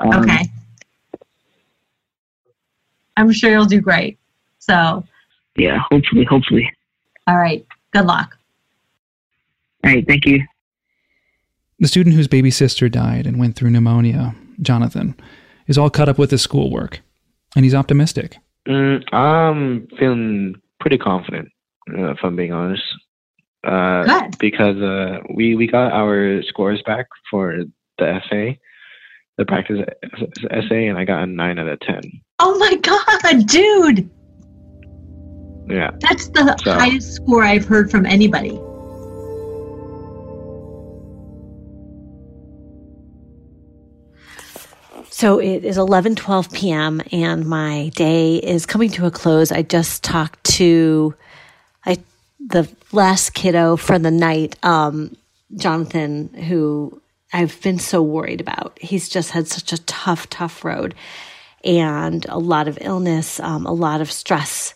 Um, 0.00 0.20
Okay. 0.22 0.44
I'm 3.16 3.32
sure 3.32 3.50
you'll 3.50 3.64
do 3.64 3.80
great. 3.80 4.18
So, 4.58 5.02
Yeah, 5.56 5.78
hopefully, 5.90 6.24
hopefully. 6.24 6.70
all 7.26 7.38
right. 7.38 7.64
Good 7.92 8.04
luck. 8.04 8.36
All 9.84 9.90
right, 9.92 10.06
thank 10.06 10.26
you. 10.26 10.44
The 11.78 11.88
student 11.88 12.14
whose 12.16 12.28
baby 12.28 12.50
sister 12.50 12.88
died 12.88 13.26
and 13.26 13.38
went 13.38 13.54
through 13.56 13.70
pneumonia, 13.70 14.34
Jonathan, 14.62 15.14
is 15.66 15.76
all 15.76 15.90
caught 15.90 16.08
up 16.08 16.18
with 16.18 16.30
his 16.30 16.42
schoolwork, 16.42 17.00
and 17.54 17.64
he's 17.64 17.74
optimistic. 17.74 18.36
Mm, 18.66 19.02
I'm 19.12 19.86
feeling 19.98 20.54
pretty 20.80 20.98
confident, 20.98 21.48
uh, 21.96 22.12
if 22.12 22.18
I'm 22.22 22.34
being 22.36 22.52
honest. 22.52 22.82
Uh, 23.64 24.28
Because 24.38 24.76
uh, 24.76 25.18
we 25.34 25.54
we 25.56 25.66
got 25.66 25.92
our 25.92 26.40
scores 26.44 26.80
back 26.86 27.06
for 27.30 27.64
the 27.98 28.08
essay, 28.08 28.58
the 29.38 29.44
practice 29.44 29.80
essay, 30.50 30.86
and 30.86 30.96
I 30.98 31.04
got 31.04 31.22
a 31.24 31.26
nine 31.26 31.58
out 31.58 31.68
of 31.68 31.80
ten. 31.80 32.00
Oh 32.38 32.56
my 32.58 32.76
God, 32.76 33.46
dude. 33.46 34.08
Yeah. 35.68 35.90
That's 36.00 36.28
the 36.28 36.56
So- 36.64 36.72
highest 36.72 37.14
score 37.16 37.42
I've 37.42 37.64
heard 37.66 37.90
from 37.90 38.06
anybody. 38.06 38.58
So 45.16 45.38
it 45.38 45.64
is 45.64 45.78
11, 45.78 46.16
12 46.16 46.52
p.m. 46.52 47.00
and 47.10 47.46
my 47.46 47.90
day 47.94 48.36
is 48.36 48.66
coming 48.66 48.90
to 48.90 49.06
a 49.06 49.10
close. 49.10 49.50
I 49.50 49.62
just 49.62 50.04
talked 50.04 50.44
to 50.56 51.14
I, 51.86 51.96
the 52.38 52.68
last 52.92 53.32
kiddo 53.32 53.76
for 53.76 53.98
the 53.98 54.10
night, 54.10 54.62
um, 54.62 55.16
Jonathan, 55.56 56.28
who 56.34 57.00
I've 57.32 57.58
been 57.62 57.78
so 57.78 58.02
worried 58.02 58.42
about. 58.42 58.76
He's 58.78 59.08
just 59.08 59.30
had 59.30 59.48
such 59.48 59.72
a 59.72 59.82
tough, 59.84 60.28
tough 60.28 60.62
road 60.66 60.94
and 61.64 62.26
a 62.28 62.38
lot 62.38 62.68
of 62.68 62.76
illness, 62.82 63.40
um, 63.40 63.64
a 63.64 63.72
lot 63.72 64.02
of 64.02 64.12
stress. 64.12 64.74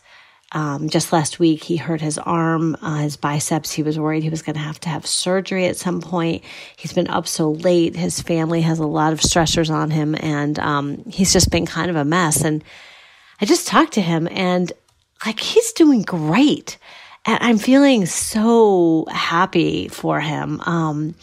Um, 0.53 0.89
just 0.89 1.13
last 1.13 1.39
week, 1.39 1.63
he 1.63 1.77
hurt 1.77 2.01
his 2.01 2.19
arm, 2.19 2.77
uh, 2.83 2.99
his 2.99 3.17
biceps. 3.17 3.71
He 3.71 3.83
was 3.83 3.99
worried 3.99 4.23
he 4.23 4.31
was 4.31 4.43
going 4.43 4.55
to 4.55 4.61
have 4.61 4.81
to 4.81 4.89
have 4.89 5.07
surgery 5.07 5.67
at 5.67 5.77
some 5.77 6.01
point. 6.01 6.43
He's 6.77 6.93
been 6.93 7.09
up 7.09 7.29
so 7.29 7.53
late. 7.53 7.95
His 7.95 8.21
family 8.21 8.61
has 8.63 8.81
a 8.81 8.87
lot 8.87 9.13
of 9.13 9.21
stressors 9.21 9.71
on 9.71 9.91
him, 9.91 10.17
and 10.19 10.59
um, 10.59 11.05
he's 11.09 11.33
just 11.33 11.51
been 11.51 11.67
kind 11.67 11.91
of 11.91 11.97
a 11.97 12.05
mess. 12.05 12.43
And 12.43 12.65
I 13.41 13.47
just 13.47 13.69
talked 13.69 13.93
to 13.93 14.01
him, 14.01 14.29
and 14.31 14.73
like 15.25 15.39
he's 15.39 15.73
doing 15.73 16.03
great. 16.03 16.79
And 17.27 17.39
I'm 17.41 17.59
feeling 17.59 18.07
so 18.07 19.07
happy 19.11 19.89
for 19.89 20.21
him. 20.21 20.61
Um, 20.63 21.15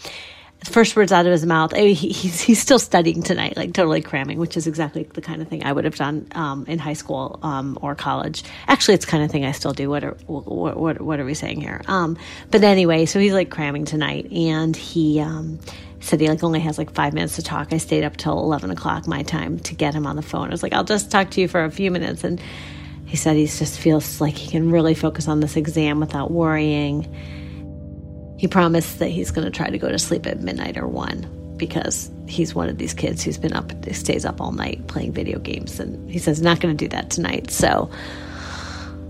first 0.63 0.95
words 0.95 1.11
out 1.11 1.25
of 1.25 1.31
his 1.31 1.45
mouth. 1.45 1.73
I 1.73 1.77
mean, 1.77 1.95
he, 1.95 2.09
he's 2.09 2.41
he's 2.41 2.59
still 2.59 2.79
studying 2.79 3.23
tonight, 3.23 3.55
like 3.57 3.73
totally 3.73 4.01
cramming, 4.01 4.37
which 4.37 4.57
is 4.57 4.67
exactly 4.67 5.03
the 5.03 5.21
kind 5.21 5.41
of 5.41 5.47
thing 5.47 5.63
I 5.63 5.71
would 5.71 5.85
have 5.85 5.95
done 5.95 6.27
um, 6.33 6.65
in 6.67 6.79
high 6.79 6.93
school 6.93 7.39
um, 7.43 7.77
or 7.81 7.95
college. 7.95 8.43
Actually, 8.67 8.95
it's 8.95 9.05
kind 9.05 9.23
of 9.23 9.31
thing 9.31 9.45
I 9.45 9.51
still 9.51 9.73
do. 9.73 9.89
What 9.89 10.03
are 10.03 10.17
what 10.25 10.77
what, 10.77 11.01
what 11.01 11.19
are 11.19 11.25
we 11.25 11.33
saying 11.33 11.61
here? 11.61 11.81
Um, 11.87 12.17
but 12.51 12.63
anyway, 12.63 13.05
so 13.05 13.19
he's 13.19 13.33
like 13.33 13.49
cramming 13.49 13.85
tonight, 13.85 14.31
and 14.31 14.75
he 14.75 15.19
um, 15.19 15.59
said 15.99 16.19
he 16.19 16.27
like 16.27 16.43
only 16.43 16.59
has 16.59 16.77
like 16.77 16.91
five 16.91 17.13
minutes 17.13 17.35
to 17.35 17.43
talk. 17.43 17.71
I 17.71 17.77
stayed 17.77 18.03
up 18.03 18.17
till 18.17 18.37
eleven 18.39 18.71
o'clock 18.71 19.07
my 19.07 19.23
time 19.23 19.59
to 19.59 19.75
get 19.75 19.93
him 19.93 20.05
on 20.07 20.15
the 20.15 20.21
phone. 20.21 20.47
I 20.47 20.51
was 20.51 20.63
like, 20.63 20.73
I'll 20.73 20.83
just 20.83 21.11
talk 21.11 21.31
to 21.31 21.41
you 21.41 21.47
for 21.47 21.63
a 21.63 21.71
few 21.71 21.91
minutes, 21.91 22.23
and 22.23 22.41
he 23.05 23.15
said 23.15 23.37
he 23.37 23.45
just 23.45 23.79
feels 23.79 24.19
like 24.19 24.35
he 24.35 24.49
can 24.49 24.69
really 24.69 24.95
focus 24.95 25.27
on 25.27 25.39
this 25.39 25.55
exam 25.55 25.99
without 25.99 26.29
worrying. 26.29 27.07
He 28.37 28.47
promised 28.47 28.99
that 28.99 29.09
he's 29.09 29.31
going 29.31 29.45
to 29.45 29.51
try 29.51 29.69
to 29.69 29.77
go 29.77 29.89
to 29.89 29.99
sleep 29.99 30.27
at 30.27 30.41
midnight 30.41 30.77
or 30.77 30.87
one 30.87 31.27
because 31.57 32.11
he's 32.27 32.53
one 32.53 32.69
of 32.69 32.77
these 32.77 32.93
kids 32.93 33.23
who's 33.23 33.37
been 33.37 33.53
up, 33.53 33.71
stays 33.91 34.25
up 34.25 34.39
all 34.39 34.51
night 34.51 34.85
playing 34.87 35.11
video 35.11 35.39
games. 35.39 35.79
And 35.79 36.09
he 36.09 36.19
says, 36.19 36.41
not 36.41 36.59
going 36.59 36.75
to 36.75 36.85
do 36.85 36.89
that 36.89 37.09
tonight. 37.09 37.49
So, 37.49 37.89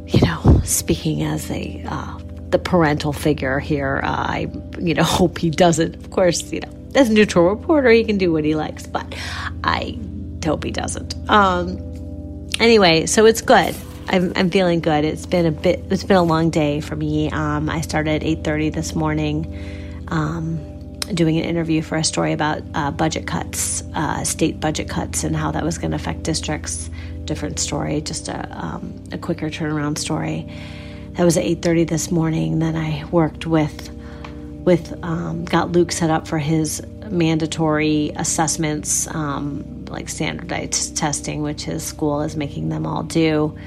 you 0.07 0.21
know, 0.21 0.61
speaking 0.63 1.23
as 1.23 1.51
a, 1.51 1.83
uh, 1.87 2.17
the 2.49 2.59
parental 2.59 3.11
figure 3.11 3.59
here, 3.59 3.99
uh, 4.03 4.07
I, 4.07 4.51
you 4.79 4.93
know, 4.93 5.03
hope 5.03 5.37
he 5.37 5.49
doesn't. 5.49 5.95
Of 5.95 6.09
course, 6.11 6.51
you 6.51 6.61
know, 6.61 6.71
as 6.95 7.09
a 7.09 7.13
neutral 7.13 7.49
reporter, 7.49 7.89
he 7.89 8.03
can 8.03 8.17
do 8.17 8.31
what 8.31 8.45
he 8.45 8.55
likes, 8.55 8.87
but 8.87 9.13
I 9.63 9.99
hope 10.45 10.63
he 10.63 10.71
doesn't. 10.71 11.15
Um, 11.29 12.47
anyway, 12.59 13.05
so 13.05 13.25
it's 13.25 13.41
good. 13.41 13.75
I'm, 14.09 14.31
I'm 14.35 14.49
feeling 14.49 14.79
good. 14.79 15.03
It's 15.03 15.25
been 15.25 15.45
a 15.45 15.51
bit. 15.51 15.83
It's 15.89 16.03
been 16.03 16.17
a 16.17 16.23
long 16.23 16.49
day 16.49 16.79
for 16.79 16.95
me. 16.95 17.29
Um, 17.29 17.69
I 17.69 17.81
started 17.81 18.11
at 18.11 18.23
eight 18.23 18.43
thirty 18.43 18.69
this 18.69 18.95
morning, 18.95 20.01
um, 20.07 20.99
doing 21.13 21.37
an 21.37 21.43
interview 21.43 21.81
for 21.81 21.97
a 21.97 22.03
story 22.03 22.31
about 22.31 22.61
uh, 22.73 22.91
budget 22.91 23.27
cuts, 23.27 23.83
uh, 23.93 24.23
state 24.23 24.59
budget 24.59 24.89
cuts, 24.89 25.23
and 25.23 25.35
how 25.35 25.51
that 25.51 25.63
was 25.63 25.77
going 25.77 25.91
to 25.91 25.95
affect 25.95 26.23
districts. 26.23 26.89
Different 27.25 27.59
story, 27.59 27.99
just 27.99 28.29
a 28.29 28.47
um, 28.65 29.03
a 29.11 29.17
quicker 29.17 29.49
turnaround 29.49 29.97
story. 29.97 30.49
That 31.13 31.25
was 31.25 31.35
at 31.35 31.43
eight 31.43 31.61
thirty 31.61 31.83
this 31.83 32.09
morning. 32.09 32.59
Then 32.59 32.77
I 32.77 33.03
worked 33.11 33.45
with 33.45 33.89
with 34.63 34.97
um, 35.03 35.43
got 35.43 35.73
Luke 35.73 35.91
set 35.91 36.09
up 36.09 36.27
for 36.27 36.37
his 36.37 36.81
mandatory 37.09 38.13
assessments, 38.15 39.07
um, 39.13 39.85
like 39.89 40.07
standardized 40.07 40.95
testing, 40.95 41.41
which 41.41 41.63
his 41.63 41.83
school 41.83 42.21
is 42.21 42.37
making 42.37 42.69
them 42.69 42.85
all 42.85 43.03
do. 43.03 43.57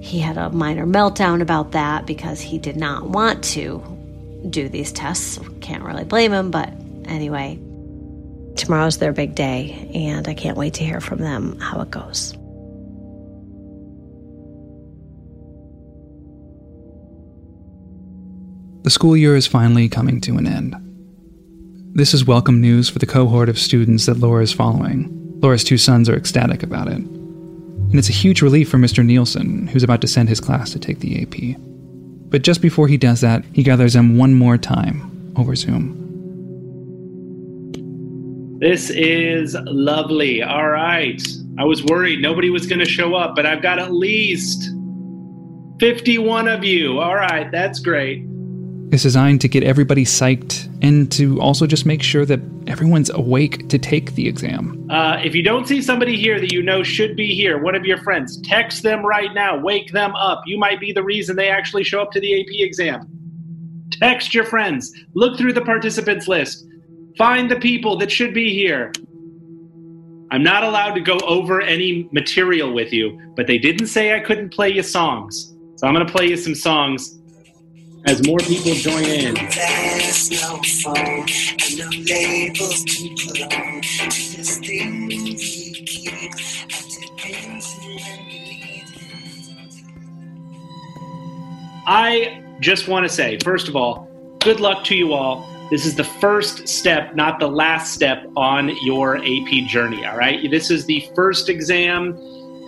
He 0.00 0.18
had 0.18 0.38
a 0.38 0.50
minor 0.50 0.86
meltdown 0.86 1.42
about 1.42 1.72
that 1.72 2.06
because 2.06 2.40
he 2.40 2.58
did 2.58 2.76
not 2.76 3.08
want 3.08 3.44
to 3.44 3.82
do 4.48 4.68
these 4.68 4.92
tests. 4.92 5.38
Can't 5.60 5.84
really 5.84 6.04
blame 6.04 6.32
him, 6.32 6.50
but 6.50 6.72
anyway, 7.04 7.58
tomorrow's 8.56 8.98
their 8.98 9.12
big 9.12 9.34
day, 9.34 9.90
and 9.94 10.26
I 10.26 10.34
can't 10.34 10.56
wait 10.56 10.74
to 10.74 10.84
hear 10.84 11.00
from 11.00 11.18
them 11.18 11.58
how 11.60 11.80
it 11.82 11.90
goes. 11.90 12.32
The 18.82 18.90
school 18.90 19.16
year 19.16 19.36
is 19.36 19.46
finally 19.46 19.90
coming 19.90 20.22
to 20.22 20.38
an 20.38 20.46
end. 20.46 20.74
This 21.92 22.14
is 22.14 22.24
welcome 22.24 22.62
news 22.62 22.88
for 22.88 22.98
the 22.98 23.06
cohort 23.06 23.50
of 23.50 23.58
students 23.58 24.06
that 24.06 24.16
Laura 24.16 24.42
is 24.42 24.52
following. 24.52 25.10
Laura's 25.40 25.62
two 25.62 25.76
sons 25.76 26.08
are 26.08 26.16
ecstatic 26.16 26.62
about 26.62 26.88
it. 26.88 27.19
And 27.90 27.98
it's 27.98 28.08
a 28.08 28.12
huge 28.12 28.40
relief 28.40 28.70
for 28.70 28.76
Mr. 28.76 29.04
Nielsen, 29.04 29.66
who's 29.66 29.82
about 29.82 30.00
to 30.02 30.06
send 30.06 30.28
his 30.28 30.40
class 30.40 30.70
to 30.70 30.78
take 30.78 31.00
the 31.00 31.22
AP. 31.22 31.60
But 32.30 32.42
just 32.42 32.62
before 32.62 32.86
he 32.86 32.96
does 32.96 33.20
that, 33.22 33.44
he 33.52 33.64
gathers 33.64 33.94
them 33.94 34.16
one 34.16 34.34
more 34.34 34.56
time 34.56 35.32
over 35.36 35.56
Zoom. 35.56 35.96
This 38.60 38.90
is 38.90 39.56
lovely. 39.64 40.40
All 40.40 40.68
right. 40.68 41.20
I 41.58 41.64
was 41.64 41.82
worried 41.82 42.22
nobody 42.22 42.48
was 42.48 42.66
going 42.66 42.78
to 42.78 42.84
show 42.84 43.16
up, 43.16 43.34
but 43.34 43.44
I've 43.44 43.62
got 43.62 43.80
at 43.80 43.92
least 43.92 44.70
51 45.80 46.46
of 46.46 46.62
you. 46.62 47.00
All 47.00 47.16
right, 47.16 47.50
that's 47.50 47.80
great. 47.80 48.24
It's 48.92 49.04
designed 49.04 49.40
to 49.42 49.48
get 49.48 49.62
everybody 49.62 50.04
psyched 50.04 50.68
and 50.82 51.10
to 51.12 51.40
also 51.40 51.64
just 51.64 51.86
make 51.86 52.02
sure 52.02 52.24
that 52.26 52.40
everyone's 52.66 53.08
awake 53.10 53.68
to 53.68 53.78
take 53.78 54.16
the 54.16 54.26
exam. 54.26 54.84
Uh, 54.90 55.20
if 55.22 55.32
you 55.32 55.44
don't 55.44 55.68
see 55.68 55.80
somebody 55.80 56.16
here 56.16 56.40
that 56.40 56.52
you 56.52 56.60
know 56.60 56.82
should 56.82 57.14
be 57.14 57.32
here, 57.32 57.62
one 57.62 57.76
of 57.76 57.84
your 57.84 57.98
friends, 57.98 58.40
text 58.42 58.82
them 58.82 59.06
right 59.06 59.32
now. 59.32 59.56
Wake 59.56 59.92
them 59.92 60.16
up. 60.16 60.42
You 60.44 60.58
might 60.58 60.80
be 60.80 60.92
the 60.92 61.04
reason 61.04 61.36
they 61.36 61.48
actually 61.48 61.84
show 61.84 62.02
up 62.02 62.10
to 62.12 62.20
the 62.20 62.40
AP 62.40 62.48
exam. 62.66 63.06
Text 63.92 64.34
your 64.34 64.44
friends. 64.44 64.92
Look 65.14 65.38
through 65.38 65.52
the 65.52 65.60
participants 65.60 66.26
list. 66.26 66.66
Find 67.16 67.48
the 67.48 67.60
people 67.60 67.96
that 67.98 68.10
should 68.10 68.34
be 68.34 68.52
here. 68.52 68.90
I'm 70.32 70.42
not 70.42 70.64
allowed 70.64 70.94
to 70.94 71.00
go 71.00 71.18
over 71.20 71.60
any 71.60 72.08
material 72.10 72.72
with 72.72 72.92
you, 72.92 73.20
but 73.36 73.46
they 73.46 73.58
didn't 73.58 73.86
say 73.86 74.16
I 74.16 74.20
couldn't 74.20 74.50
play 74.50 74.70
you 74.70 74.82
songs. 74.82 75.54
So 75.76 75.86
I'm 75.86 75.94
going 75.94 76.06
to 76.06 76.12
play 76.12 76.26
you 76.26 76.36
some 76.36 76.56
songs 76.56 77.19
as 78.06 78.26
more 78.26 78.38
people 78.38 78.72
join 78.74 79.04
in. 79.04 79.34
There's 79.34 80.30
no 80.30 80.60
phone 80.82 81.26
and 81.26 81.78
no 81.78 81.88
labels 82.08 82.84
to 82.84 83.08
put 83.26 83.54
on. 83.54 83.82
Just 83.82 84.64
things 84.64 85.08
we 85.08 85.72
keep 85.86 86.12
at 86.12 86.30
depends 87.16 87.76
I 91.86 92.42
just 92.60 92.88
want 92.88 93.04
to 93.04 93.08
say, 93.08 93.38
first 93.42 93.68
of 93.68 93.74
all, 93.74 94.08
good 94.40 94.60
luck 94.60 94.84
to 94.84 94.94
you 94.94 95.12
all. 95.12 95.48
This 95.70 95.86
is 95.86 95.94
the 95.94 96.04
first 96.04 96.68
step, 96.68 97.14
not 97.14 97.38
the 97.38 97.48
last 97.48 97.94
step 97.94 98.24
on 98.36 98.76
your 98.84 99.18
AP 99.18 99.66
journey, 99.66 100.04
all 100.04 100.16
right? 100.16 100.50
This 100.50 100.70
is 100.70 100.86
the 100.86 101.08
first 101.14 101.48
exam, 101.48 102.16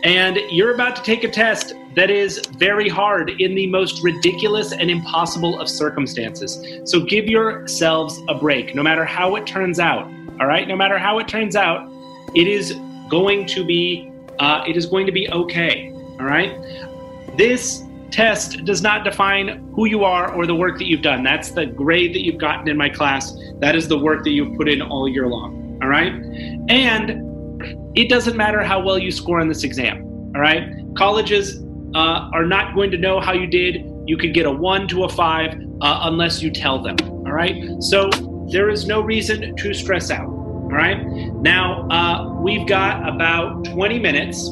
and 0.02 0.38
you're 0.50 0.74
about 0.74 0.96
to 0.96 1.02
take 1.02 1.24
a 1.24 1.30
test 1.30 1.74
that 1.94 2.10
is 2.10 2.40
very 2.56 2.88
hard 2.88 3.30
in 3.40 3.54
the 3.54 3.66
most 3.66 4.02
ridiculous 4.02 4.72
and 4.72 4.90
impossible 4.90 5.60
of 5.60 5.68
circumstances. 5.68 6.64
So 6.84 7.00
give 7.00 7.26
yourselves 7.26 8.20
a 8.28 8.34
break, 8.34 8.74
no 8.74 8.82
matter 8.82 9.04
how 9.04 9.36
it 9.36 9.46
turns 9.46 9.78
out, 9.78 10.10
all 10.40 10.46
right? 10.46 10.66
No 10.66 10.76
matter 10.76 10.98
how 10.98 11.18
it 11.18 11.28
turns 11.28 11.54
out, 11.54 11.88
it 12.34 12.46
is 12.46 12.74
going 13.08 13.46
to 13.46 13.64
be 13.64 14.08
uh, 14.38 14.64
it 14.66 14.76
is 14.76 14.86
going 14.86 15.06
to 15.06 15.12
be 15.12 15.30
okay, 15.30 15.92
all 16.18 16.26
right? 16.26 16.56
This 17.36 17.84
test 18.10 18.64
does 18.64 18.82
not 18.82 19.04
define 19.04 19.70
who 19.74 19.86
you 19.86 20.04
are 20.04 20.32
or 20.32 20.46
the 20.46 20.54
work 20.54 20.78
that 20.78 20.86
you've 20.86 21.02
done. 21.02 21.22
That's 21.22 21.50
the 21.50 21.66
grade 21.66 22.14
that 22.14 22.24
you've 22.24 22.38
gotten 22.38 22.68
in 22.68 22.76
my 22.76 22.88
class. 22.88 23.36
That 23.60 23.76
is 23.76 23.88
the 23.88 23.98
work 23.98 24.24
that 24.24 24.30
you've 24.30 24.56
put 24.56 24.68
in 24.68 24.82
all 24.82 25.08
year 25.08 25.28
long. 25.28 25.78
All 25.82 25.88
right. 25.88 26.12
And 26.68 27.31
it 27.94 28.08
doesn't 28.08 28.36
matter 28.36 28.62
how 28.62 28.80
well 28.80 28.98
you 28.98 29.10
score 29.10 29.40
on 29.40 29.48
this 29.48 29.64
exam. 29.64 30.02
All 30.34 30.40
right. 30.40 30.70
Colleges 30.96 31.62
uh, 31.94 32.30
are 32.32 32.44
not 32.44 32.74
going 32.74 32.90
to 32.90 32.98
know 32.98 33.20
how 33.20 33.32
you 33.32 33.46
did. 33.46 33.84
You 34.06 34.16
could 34.16 34.34
get 34.34 34.46
a 34.46 34.50
one 34.50 34.88
to 34.88 35.04
a 35.04 35.08
five 35.08 35.54
uh, 35.80 36.00
unless 36.04 36.42
you 36.42 36.50
tell 36.50 36.82
them. 36.82 36.96
All 37.00 37.32
right. 37.32 37.82
So 37.82 38.08
there 38.50 38.70
is 38.70 38.86
no 38.86 39.00
reason 39.00 39.56
to 39.56 39.74
stress 39.74 40.10
out. 40.10 40.26
All 40.26 40.70
right. 40.70 41.04
Now, 41.06 41.88
uh, 41.90 42.40
we've 42.40 42.66
got 42.66 43.08
about 43.08 43.64
20 43.66 43.98
minutes 43.98 44.48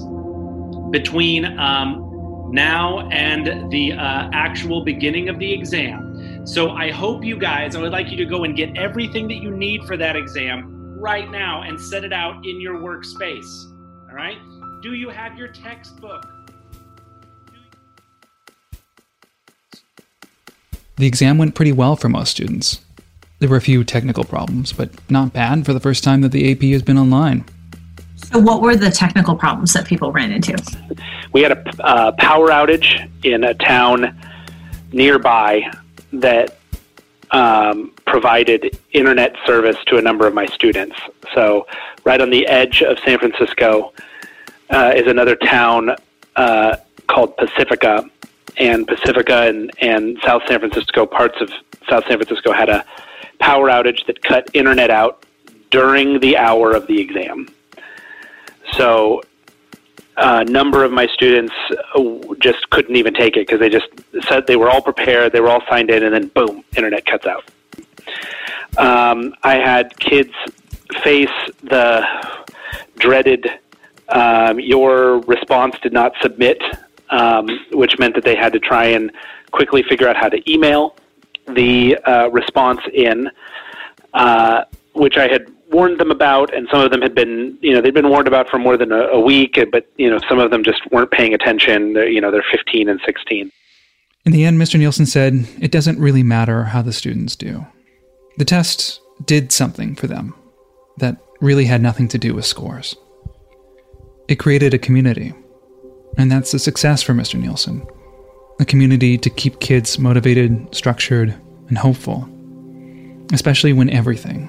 between 0.90 1.46
um, 1.58 2.50
now 2.52 3.08
and 3.10 3.70
the 3.70 3.92
uh, 3.92 4.30
actual 4.32 4.84
beginning 4.84 5.28
of 5.28 5.38
the 5.38 5.52
exam. 5.52 6.46
So 6.46 6.70
I 6.70 6.90
hope 6.90 7.24
you 7.24 7.38
guys, 7.38 7.76
I 7.76 7.80
would 7.80 7.92
like 7.92 8.10
you 8.10 8.16
to 8.18 8.26
go 8.26 8.44
and 8.44 8.56
get 8.56 8.76
everything 8.76 9.28
that 9.28 9.36
you 9.36 9.50
need 9.50 9.84
for 9.84 9.96
that 9.96 10.16
exam 10.16 10.79
right 11.00 11.30
now 11.30 11.62
and 11.62 11.80
set 11.80 12.04
it 12.04 12.12
out 12.12 12.46
in 12.46 12.60
your 12.60 12.74
workspace. 12.74 13.66
All 14.08 14.14
right? 14.14 14.38
Do 14.82 14.94
you 14.94 15.08
have 15.08 15.36
your 15.36 15.48
textbook? 15.48 16.26
The 20.96 21.06
exam 21.06 21.38
went 21.38 21.54
pretty 21.54 21.72
well 21.72 21.96
for 21.96 22.10
most 22.10 22.30
students. 22.30 22.80
There 23.38 23.48
were 23.48 23.56
a 23.56 23.62
few 23.62 23.84
technical 23.84 24.24
problems, 24.24 24.74
but 24.74 24.90
not 25.10 25.32
bad 25.32 25.64
for 25.64 25.72
the 25.72 25.80
first 25.80 26.04
time 26.04 26.20
that 26.20 26.32
the 26.32 26.52
AP 26.52 26.60
has 26.72 26.82
been 26.82 26.98
online. 26.98 27.46
So, 28.16 28.38
what 28.38 28.60
were 28.60 28.76
the 28.76 28.90
technical 28.90 29.34
problems 29.34 29.72
that 29.72 29.86
people 29.86 30.12
ran 30.12 30.30
into? 30.30 30.56
We 31.32 31.40
had 31.40 31.52
a 31.52 31.82
uh, 31.82 32.12
power 32.12 32.48
outage 32.48 33.10
in 33.24 33.44
a 33.44 33.54
town 33.54 34.14
nearby 34.92 35.72
that 36.12 36.59
um, 37.32 37.92
provided 38.06 38.78
internet 38.92 39.36
service 39.46 39.76
to 39.86 39.98
a 39.98 40.02
number 40.02 40.26
of 40.26 40.34
my 40.34 40.46
students. 40.46 40.96
So, 41.34 41.66
right 42.04 42.20
on 42.20 42.30
the 42.30 42.46
edge 42.46 42.82
of 42.82 42.98
San 43.00 43.18
Francisco 43.18 43.92
uh, 44.70 44.92
is 44.96 45.06
another 45.06 45.36
town 45.36 45.96
uh, 46.36 46.76
called 47.08 47.36
Pacifica. 47.36 48.08
And 48.56 48.86
Pacifica 48.86 49.48
and, 49.48 49.70
and 49.80 50.18
South 50.24 50.42
San 50.48 50.58
Francisco, 50.58 51.06
parts 51.06 51.40
of 51.40 51.50
South 51.88 52.04
San 52.08 52.18
Francisco, 52.18 52.52
had 52.52 52.68
a 52.68 52.84
power 53.38 53.68
outage 53.68 54.04
that 54.06 54.22
cut 54.22 54.48
internet 54.52 54.90
out 54.90 55.24
during 55.70 56.20
the 56.20 56.36
hour 56.36 56.72
of 56.72 56.86
the 56.86 57.00
exam. 57.00 57.48
So 58.72 59.22
a 60.16 60.44
number 60.44 60.84
of 60.84 60.92
my 60.92 61.06
students 61.08 61.54
uh, 61.94 62.34
just 62.40 62.68
couldn't 62.70 62.96
even 62.96 63.14
take 63.14 63.36
it 63.36 63.46
because 63.46 63.60
they 63.60 63.68
just 63.68 63.86
said 64.28 64.46
they 64.46 64.56
were 64.56 64.68
all 64.68 64.82
prepared, 64.82 65.32
they 65.32 65.40
were 65.40 65.48
all 65.48 65.62
signed 65.68 65.90
in, 65.90 66.04
and 66.04 66.14
then 66.14 66.28
boom, 66.28 66.64
internet 66.76 67.06
cuts 67.06 67.26
out. 67.26 67.44
Um, 68.78 69.34
I 69.42 69.54
had 69.56 69.98
kids 69.98 70.32
face 71.02 71.28
the 71.62 72.04
dreaded 72.98 73.48
um, 74.10 74.58
your 74.58 75.20
response 75.20 75.76
did 75.82 75.92
not 75.92 76.12
submit, 76.20 76.60
um, 77.10 77.48
which 77.72 77.98
meant 77.98 78.14
that 78.14 78.24
they 78.24 78.36
had 78.36 78.52
to 78.52 78.58
try 78.58 78.86
and 78.86 79.12
quickly 79.52 79.82
figure 79.82 80.08
out 80.08 80.16
how 80.16 80.28
to 80.28 80.50
email 80.50 80.96
the 81.46 81.96
uh, 82.04 82.28
response 82.30 82.80
in, 82.92 83.30
uh, 84.14 84.64
which 84.94 85.16
I 85.16 85.28
had 85.28 85.50
warned 85.70 85.98
them 85.98 86.10
about, 86.10 86.52
and 86.52 86.68
some 86.70 86.80
of 86.80 86.90
them 86.90 87.00
had 87.00 87.14
been, 87.14 87.56
you 87.60 87.72
know, 87.72 87.80
they'd 87.80 87.94
been 87.94 88.08
warned 88.08 88.26
about 88.26 88.48
for 88.48 88.58
more 88.58 88.76
than 88.76 88.92
a, 88.92 89.02
a 89.08 89.20
week, 89.20 89.58
but 89.70 89.88
you 89.96 90.10
know, 90.10 90.18
some 90.28 90.38
of 90.38 90.50
them 90.50 90.64
just 90.64 90.80
weren't 90.90 91.10
paying 91.10 91.34
attention. 91.34 91.94
They're, 91.94 92.08
you 92.08 92.20
know, 92.20 92.30
they're 92.30 92.44
15 92.50 92.88
and 92.88 93.00
16. 93.04 93.50
In 94.26 94.32
the 94.32 94.44
end, 94.44 94.60
Mr. 94.60 94.78
Nielsen 94.78 95.06
said 95.06 95.46
it 95.60 95.70
doesn't 95.70 95.98
really 95.98 96.22
matter 96.22 96.64
how 96.64 96.82
the 96.82 96.92
students 96.92 97.36
do. 97.36 97.66
The 98.36 98.44
test 98.44 99.00
did 99.24 99.52
something 99.52 99.94
for 99.94 100.06
them 100.06 100.34
that 100.98 101.16
really 101.40 101.64
had 101.64 101.80
nothing 101.80 102.08
to 102.08 102.18
do 102.18 102.34
with 102.34 102.44
scores. 102.44 102.96
It 104.28 104.38
created 104.38 104.74
a 104.74 104.78
community, 104.78 105.32
and 106.18 106.30
that's 106.30 106.52
a 106.54 106.58
success 106.58 107.02
for 107.02 107.14
Mr. 107.14 107.40
Nielsen. 107.40 107.86
A 108.60 108.64
community 108.64 109.16
to 109.16 109.30
keep 109.30 109.60
kids 109.60 109.98
motivated, 109.98 110.74
structured, 110.74 111.34
and 111.68 111.78
hopeful, 111.78 112.28
especially 113.32 113.72
when 113.72 113.88
everything, 113.88 114.48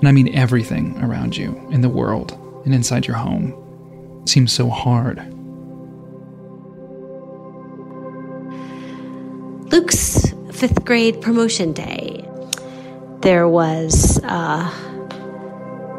and 0.00 0.08
I 0.08 0.12
mean 0.12 0.34
everything 0.34 0.98
around 1.02 1.36
you 1.36 1.54
in 1.70 1.82
the 1.82 1.88
world 1.88 2.32
and 2.64 2.74
inside 2.74 3.06
your 3.06 3.16
home, 3.16 3.54
seems 4.26 4.52
so 4.52 4.68
hard. 4.68 5.18
Luke's 9.70 10.34
fifth 10.52 10.84
grade 10.84 11.20
promotion 11.20 11.72
day. 11.72 12.26
There 13.20 13.46
was 13.46 14.18
uh, 14.24 14.70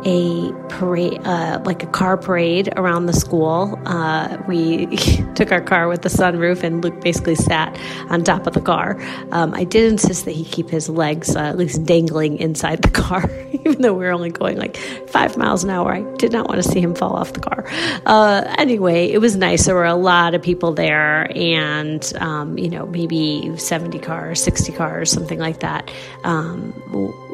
a 0.06 0.52
parade, 0.70 1.20
uh, 1.26 1.62
like 1.66 1.84
a 1.84 1.88
car 1.88 2.18
parade 2.18 2.70
around 2.76 3.06
the 3.06 3.14
school. 3.14 3.80
Uh, 3.86 4.38
we 4.48 4.88
took 5.36 5.52
our 5.52 5.62
car 5.62 5.88
with 5.88 6.02
the 6.02 6.10
sunroof, 6.10 6.64
and 6.64 6.84
Luke 6.84 7.02
basically 7.02 7.36
sat 7.36 7.78
on 8.10 8.24
top 8.24 8.48
of 8.48 8.54
the 8.54 8.62
car. 8.62 9.00
Um, 9.32 9.54
I 9.54 9.64
did 9.64 9.92
insist 9.92 10.26
that 10.26 10.32
he 10.32 10.44
keep 10.44 10.70
his 10.70 10.90
legs 10.90 11.36
uh, 11.36 11.40
at 11.40 11.58
least 11.58 11.86
dangling 11.86 12.38
inside 12.40 12.82
the 12.82 12.90
car, 13.02 13.30
even 13.52 13.82
though 13.82 13.94
we 13.94 14.06
were 14.06 14.12
only 14.12 14.32
going 14.32 14.58
like 14.58 14.78
five 15.08 15.38
miles 15.38 15.64
an 15.64 15.70
hour. 15.70 15.94
I 15.94 16.02
did 16.18 16.32
not 16.32 16.48
want 16.48 16.64
to 16.64 16.70
see 16.70 16.80
him 16.80 16.96
fall 16.96 17.14
off 17.14 17.34
the 17.34 17.40
car. 17.40 17.66
Uh, 18.06 18.54
anyway, 18.58 19.12
it 19.12 19.20
was 19.20 19.36
nice. 19.36 19.66
There 19.66 19.76
were 19.76 19.86
a 19.86 19.96
lot 19.96 20.34
of 20.34 20.42
people 20.42 20.74
there, 20.74 21.32
and 21.36 22.12
um, 22.20 22.58
you 22.58 22.70
know, 22.70 22.86
maybe 22.88 23.56
seventy 23.58 24.00
cars, 24.00 24.42
sixty 24.42 24.72
cars, 24.72 25.12
something 25.12 25.40
like 25.40 25.60
that, 25.60 25.92
um, 26.24 26.74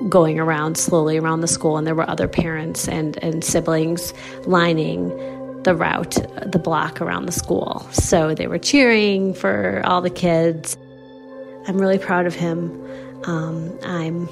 going 0.10 0.40
around 0.40 0.78
slowly 0.78 1.18
around 1.18 1.42
the 1.42 1.48
school, 1.48 1.78
and 1.78 1.88
there 1.88 1.96
were 1.96 2.10
other 2.10 2.28
parents 2.58 2.88
and, 2.88 3.24
and 3.24 3.44
siblings 3.44 4.16
lining 4.48 5.10
the 5.62 5.76
route, 5.76 6.18
the 6.44 6.58
block 6.58 7.00
around 7.02 7.28
the 7.28 7.32
school. 7.32 7.88
So 7.92 8.34
they 8.34 8.48
were 8.48 8.58
cheering 8.58 9.36
for 9.36 9.84
all 9.86 10.02
the 10.02 10.10
kids. 10.10 10.76
I'm 11.68 11.78
really 11.78 12.00
proud 12.00 12.26
of 12.26 12.34
him. 12.34 12.72
Um, 13.26 13.78
I'm 13.84 14.28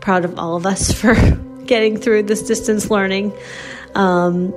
proud 0.00 0.24
of 0.24 0.36
all 0.36 0.56
of 0.56 0.66
us 0.66 0.90
for 1.00 1.14
getting 1.64 1.96
through 1.96 2.24
this 2.24 2.42
distance 2.42 2.90
learning. 2.90 3.32
Um, 3.94 4.52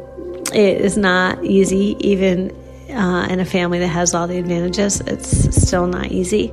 it 0.52 0.82
is 0.82 0.98
not 0.98 1.44
easy, 1.46 1.96
even 2.00 2.50
uh, 2.90 3.28
in 3.30 3.40
a 3.40 3.46
family 3.46 3.78
that 3.78 3.90
has 3.90 4.16
all 4.16 4.28
the 4.28 4.40
advantages. 4.40 5.02
It's 5.02 5.56
still 5.68 5.86
not 5.86 6.12
easy. 6.12 6.52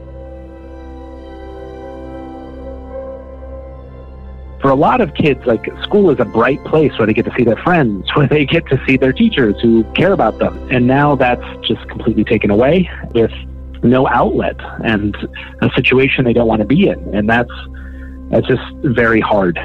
For 4.68 4.72
a 4.72 4.76
lot 4.76 5.00
of 5.00 5.14
kids, 5.14 5.40
like 5.46 5.64
school 5.82 6.10
is 6.10 6.20
a 6.20 6.26
bright 6.26 6.62
place 6.64 6.92
where 6.98 7.06
they 7.06 7.14
get 7.14 7.24
to 7.24 7.32
see 7.34 7.42
their 7.42 7.56
friends, 7.56 8.06
where 8.14 8.26
they 8.26 8.44
get 8.44 8.66
to 8.66 8.78
see 8.86 8.98
their 8.98 9.14
teachers 9.14 9.58
who 9.62 9.82
care 9.94 10.12
about 10.12 10.38
them. 10.40 10.68
And 10.70 10.86
now 10.86 11.16
that's 11.16 11.42
just 11.66 11.88
completely 11.88 12.22
taken 12.22 12.50
away 12.50 12.90
with 13.14 13.32
no 13.82 14.06
outlet 14.08 14.56
and 14.84 15.16
a 15.62 15.70
situation 15.74 16.26
they 16.26 16.34
don't 16.34 16.46
want 16.46 16.60
to 16.60 16.66
be 16.66 16.86
in, 16.86 16.98
and 17.14 17.30
that's 17.30 17.50
that's 18.28 18.46
just 18.46 18.62
very 18.82 19.22
hard. 19.22 19.58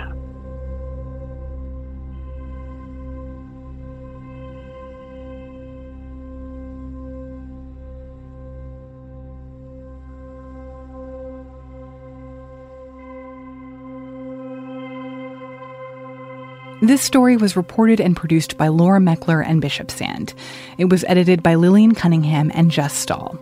This 16.84 17.02
story 17.02 17.38
was 17.38 17.56
reported 17.56 18.02
and 18.02 18.14
produced 18.14 18.58
by 18.58 18.68
Laura 18.68 19.00
Meckler 19.00 19.42
and 19.42 19.62
Bishop 19.62 19.90
Sand. 19.90 20.34
It 20.78 20.90
was 20.90 21.06
edited 21.06 21.42
by 21.42 21.56
Lillian 21.56 21.96
Cunningham 21.96 22.52
and 22.54 22.70
Jess 22.70 22.94
Stahl. 22.94 23.40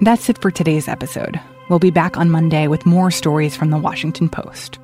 That's 0.00 0.30
it 0.30 0.40
for 0.40 0.50
today's 0.50 0.88
episode. 0.88 1.38
We'll 1.68 1.80
be 1.80 1.90
back 1.90 2.16
on 2.16 2.30
Monday 2.30 2.66
with 2.66 2.86
more 2.86 3.10
stories 3.10 3.54
from 3.54 3.68
the 3.68 3.76
Washington 3.76 4.30
Post. 4.30 4.78